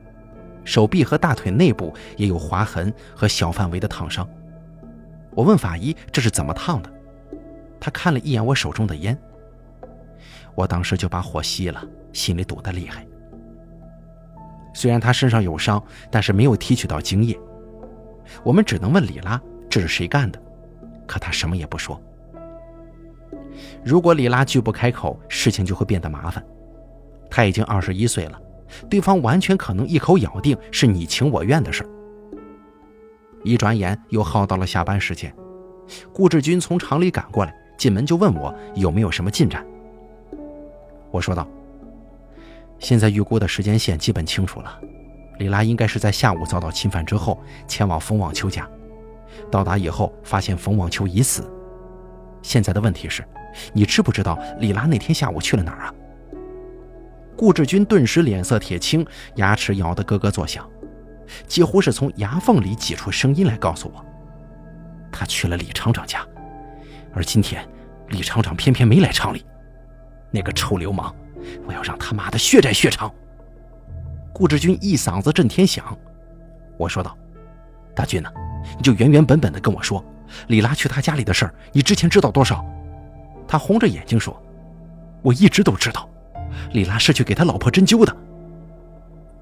[0.62, 4.28] 手臂和大腿内部也有划痕和小范围的烫伤。
[5.30, 6.92] 我问法医这是怎么烫的，
[7.80, 9.16] 他看了一眼我手中的烟。
[10.54, 11.82] 我当时就把火熄了，
[12.12, 13.06] 心里堵得厉害。
[14.74, 17.38] 虽然他身上有伤，但是没有提取到精液。
[18.42, 20.40] 我们只能问李拉这是谁干的，
[21.06, 22.00] 可他什么也不说。
[23.84, 26.44] 如果李拉拒不开口，事情就会变得麻烦。
[27.30, 28.40] 他已经二十一岁了，
[28.88, 31.84] 对方完全可能一口咬定是你情我愿的事。
[33.44, 35.34] 一转眼又耗到了下班时间，
[36.12, 39.64] 顾志军从厂里赶过来，进门就问我有没有什么进展。
[41.10, 41.48] 我说道
[42.78, 44.80] ：“现在预估的时间线基本清楚了，
[45.38, 48.68] 李拉应该是在下午遭到侵犯之后前往冯望秋家，
[49.50, 51.50] 到达以后发现冯望秋已死。
[52.42, 53.24] 现在的问题是，
[53.72, 55.94] 你知不知道李拉那天下午去了哪儿啊？”
[57.36, 60.66] 顾志军顿时脸色铁青，牙齿咬得咯咯作响，
[61.46, 64.04] 几乎是从牙缝里挤出声音来告诉我
[65.12, 66.26] ：“他去了李厂长家，
[67.12, 67.62] 而今天
[68.08, 69.44] 李厂长偏偏没来厂里。
[70.30, 71.14] 那个臭流氓，
[71.66, 73.12] 我要让他妈的血债血偿！”
[74.36, 75.96] 顾志军一嗓子震天响。
[76.76, 77.16] 我说道
[77.96, 78.30] ：“大军呢？
[78.76, 80.04] 你就原原本本的跟我说，
[80.48, 82.62] 李拉去他家里的事儿，你之前知道多少？”
[83.48, 84.38] 他红着眼睛说
[85.24, 86.06] ：“我一直都知道。”
[86.72, 88.14] 李拉是去给他老婆针灸的。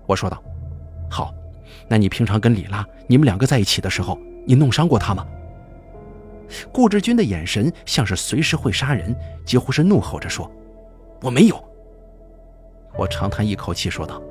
[0.06, 0.40] 我说道
[1.10, 1.34] ：“好，
[1.88, 4.16] 那你平常跟李拉，你们两个在一起的时候，
[4.46, 5.26] 你弄伤过他吗？”
[6.70, 9.12] 顾志军的眼神像是随时会杀人，
[9.44, 10.48] 几乎是怒吼着说
[11.20, 11.68] ：“我没有。”
[12.96, 14.22] 我长叹一口气说道：“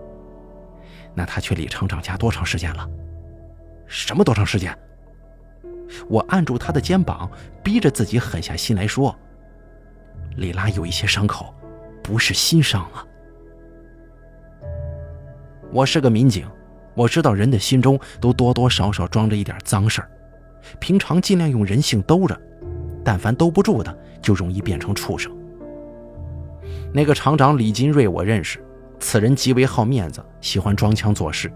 [1.16, 2.90] 那他去李厂长家多长时间了？
[3.88, 4.78] 什么多长时间？”
[6.10, 7.30] 我按住他的肩膀，
[7.64, 9.16] 逼着自己狠下心来说
[10.38, 11.54] ：“李拉有一些伤口。”
[12.04, 13.08] 不是心伤啊！
[15.72, 16.46] 我是个民警，
[16.96, 20.12] 我知道人的心中都多多少少装着一点脏事儿，
[20.82, 22.38] 平常尽量用人性兜着，
[23.06, 25.32] 但凡兜不住的，就容易变成畜生。
[26.94, 28.62] 那个厂长李金瑞我认识，
[29.04, 31.52] 此人极为好面子，喜欢装腔作势。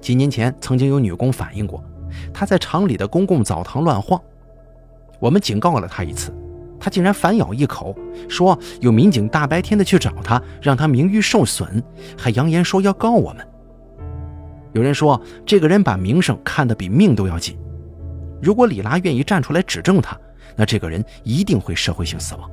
[0.00, 1.84] 几年前曾经有女工反映过，
[2.32, 4.22] 他在厂里的公共澡堂乱晃，
[5.18, 6.32] 我们警告了他一次。
[6.78, 7.92] 他竟然反咬一口，
[8.28, 11.82] 说有民警大白天的去找他，让他名誉受损，
[12.16, 13.44] 还扬言说要告我们。
[14.74, 17.58] 有人说这个人把名声看得比命都要紧，
[18.40, 20.16] 如果李拉愿意站出来指证他，
[20.54, 22.48] 那这个人一定会社会性死亡。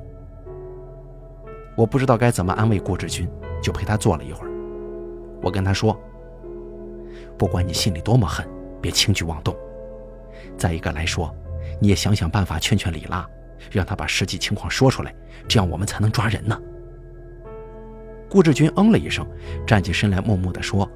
[1.75, 3.29] 我不知道该怎么安慰顾志军，
[3.61, 4.51] 就陪他坐了一会儿。
[5.41, 5.99] 我跟他说
[7.37, 8.47] ：“不管你心里多么恨，
[8.81, 9.55] 别轻举妄动。
[10.57, 11.33] 再一个来说，
[11.79, 13.27] 你也想想办法劝劝李拉。”
[13.71, 15.15] 让他把实际情况说出来，
[15.47, 16.59] 这样我们才能抓人呢。
[18.29, 19.25] 顾志军嗯了一声，
[19.65, 20.87] 站起身来，默默地说：“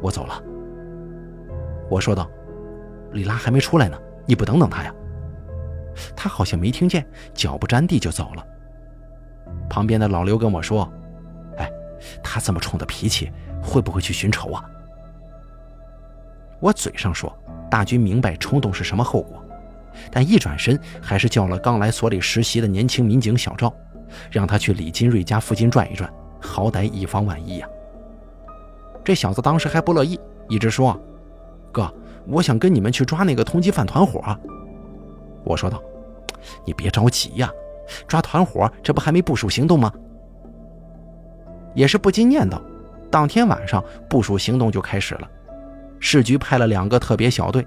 [0.00, 0.42] 我走了。”
[1.90, 2.30] 我说道
[3.12, 4.94] ：“李拉还没出来呢，你不等等他呀？”
[6.16, 8.46] 他好像没听见，脚不沾地就走了。
[9.68, 10.90] 旁边的老刘跟我说：“，
[12.22, 13.30] 他这么冲的脾气，
[13.62, 14.64] 会不会去寻仇啊？”
[16.60, 17.32] 我嘴上说
[17.70, 19.42] ：“大军明白冲动是什么后果。”
[20.12, 23.72] 但一转身，还是叫了刚来所里实习的年轻民警小赵，
[24.30, 27.68] 让他去李金瑞家附近转一转，好歹以防万一呀。
[29.04, 30.18] 这小子当时还不乐意，
[30.48, 31.00] 一直说
[31.72, 31.92] ：“哥，
[32.26, 34.22] 我想跟你们去抓那个通缉犯团伙。”
[35.44, 35.82] 我说道
[36.64, 37.50] ：“你别着急呀，
[38.06, 39.92] 抓团伙这不还没部署行动吗？”
[41.74, 42.60] 也是不禁念叨，
[43.10, 45.28] 当天晚上部署行动就开始了。
[46.00, 47.66] 市局派了两个特别小队，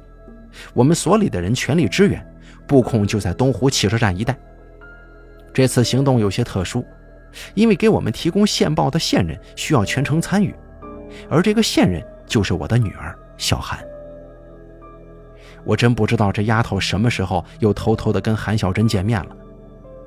[0.73, 2.25] 我们所里的人全力支援，
[2.67, 4.37] 布控就在东湖汽车站一带。
[5.53, 6.85] 这次行动有些特殊，
[7.53, 10.55] 因为给我们提供线报的线人需要全程参与，
[11.29, 13.79] 而这个线人就是我的女儿小韩。
[15.63, 19.35] 我真不知道这丫头什么时候又偷偷的跟韩小珍见面了，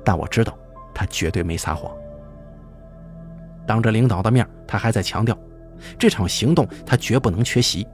[0.03, 0.57] 但我知道
[0.93, 1.95] 她绝对没撒谎。
[3.65, 5.37] 当着领导的面，他还在强调，
[5.97, 7.87] 这场行动他绝不能缺席。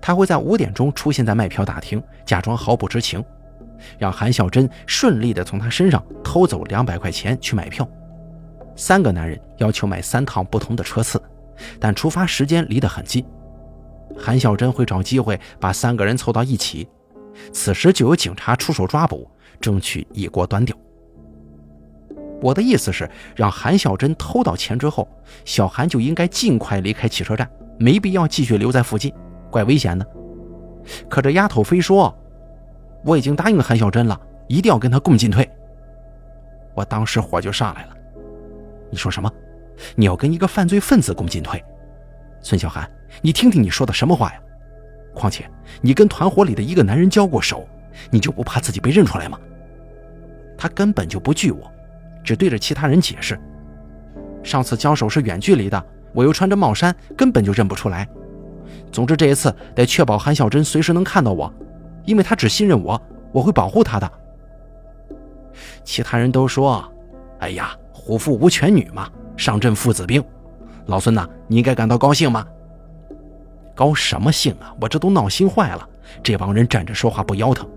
[0.00, 3.22] 他会在五点钟出现在卖票大厅，假装毫不知情，
[3.98, 7.88] 让韩小珍顺利地从他身上偷走两百块钱去买票。
[8.76, 11.20] 三个男人要求买三趟不同的车次，
[11.78, 13.24] 但出发时间离得很近。
[14.16, 16.88] 韩小珍会找机会把三个人凑到一起，
[17.52, 19.28] 此时就有警察出手抓捕，
[19.60, 20.76] 争取一锅端掉。
[22.44, 25.08] 我的意思是，让韩小珍偷到钱之后，
[25.46, 29.10] 小韩就应该尽快离开汽车站，没必要继续留在附近。
[29.50, 30.06] 怪危险的，
[31.08, 32.14] 可这丫头非说，
[33.02, 35.48] 我已经答应韩小珍了，一定要跟她共进退。
[36.74, 37.96] 我当时火就上来了，
[38.90, 39.32] 你说什么？
[39.96, 41.64] 你要跟一个犯罪分子共进退？
[42.42, 42.86] 孙小涵，
[43.22, 44.38] 你听听你说的什么话呀？
[45.14, 47.66] 况且你跟团伙里的一个男人交过手，
[48.10, 49.40] 你就不怕自己被认出来吗？
[50.58, 51.72] 他根本就不惧我，
[52.24, 53.38] 只对着其他人解释，
[54.42, 58.08] 上次交手是远距离的，我又穿着帽衫，根本就认不出来。
[58.90, 61.52] 总之，这一次得确保韩小珍随时能看到我，
[62.04, 63.00] 因为她只信任我，
[63.30, 64.10] 我会保护她的。
[65.84, 66.84] 其他人都说
[67.38, 70.24] ：“哎呀，虎父无犬女嘛，上阵父子兵。”
[70.86, 72.46] 老孙呐，你应该感到高兴吗？
[73.74, 74.74] 高什么兴啊！
[74.80, 75.88] 我这都闹心坏了。
[76.22, 77.68] 这帮人站着说话不腰疼。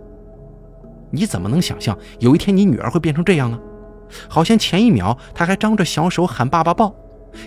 [1.09, 3.59] 你怎么能想象有一天你女儿会变成这样呢？
[4.29, 6.95] 好像前一秒他还张着小手喊爸爸抱。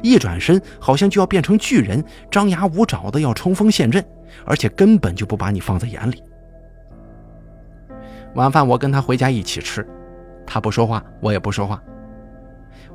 [0.02, 4.04] 一转身，好像就要变成巨人，张牙舞爪的要冲锋陷阵，
[4.44, 6.22] 而且根本就不把你放在眼里。
[8.34, 9.84] 晚饭我跟他回家一起吃，
[10.46, 11.82] 他不说话，我也不说话。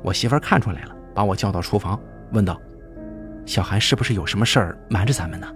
[0.02, 2.00] 我媳妇看出来了，把我叫到厨房，
[2.32, 2.58] 问道
[3.44, 5.46] ：“小韩是不是有什么事儿瞒着咱们呢？”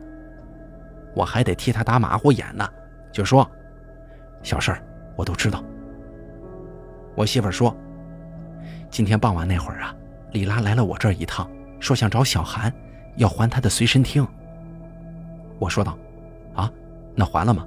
[1.15, 2.69] 我还得替他打马虎眼呢，
[3.11, 3.49] 就说
[4.43, 4.83] ：“小事儿
[5.17, 5.65] 我都知道。”
[7.17, 7.75] 我媳妇说
[8.91, 9.95] ：“今天傍晚那会儿啊。”
[10.33, 12.73] 李拉来了我这儿一趟，说想找小韩，
[13.17, 14.25] 要还他的随身听。
[15.59, 15.99] 我说道
[16.55, 16.71] ：“啊，
[17.17, 17.67] 那还了吗？”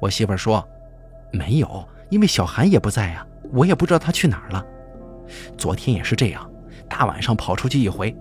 [0.00, 0.66] 我媳妇说
[1.32, 4.64] ：“没有，因为小韩也不在呀，我也不知道他去哪儿了。
[5.56, 6.50] 昨天也是这样，
[6.88, 8.12] 大晚上跑出去一回。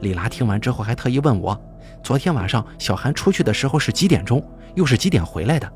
[0.00, 1.56] 李拉听完之后还特意问我，
[2.02, 5.72] 昨天晚上小韩出去的时候是几点钟，又是几点回来的？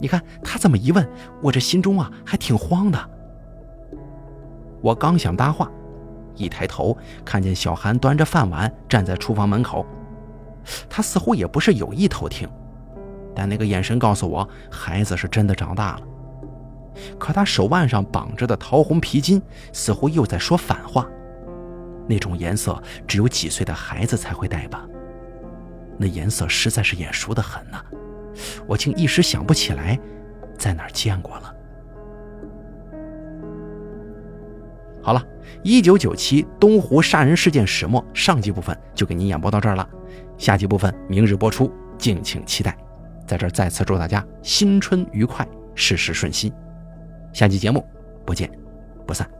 [0.00, 1.08] 你看他这么一问，
[1.40, 2.98] 我这心中啊还挺慌的。”
[4.80, 5.70] 我刚想搭话，
[6.34, 9.84] 一抬头看见小韩端着饭碗站在厨房门口，
[10.88, 12.48] 他似乎也不是有意偷听，
[13.34, 16.02] 但那个眼神告诉我，孩子是真的长大了。
[17.18, 21.06] 可他手腕上绑着的桃红皮筋似乎又在说反话，
[22.06, 24.86] 那种颜色只有几岁的孩子才会戴吧？
[25.98, 27.82] 那颜色实在是眼熟的很呐，
[28.66, 29.98] 我竟一时想不起来
[30.58, 31.54] 在哪儿见过了。
[35.06, 35.24] 好了，
[35.62, 39.88] 一九九七东湖杀人事件始末上集部分就给您演播到这儿了，
[40.36, 42.76] 下集部分明日播出，敬请期待。
[43.24, 45.46] 在这儿再次祝大家新春愉快，
[45.76, 46.52] 事事顺心。
[47.32, 47.86] 下期节目
[48.24, 48.50] 不见
[49.06, 49.35] 不散。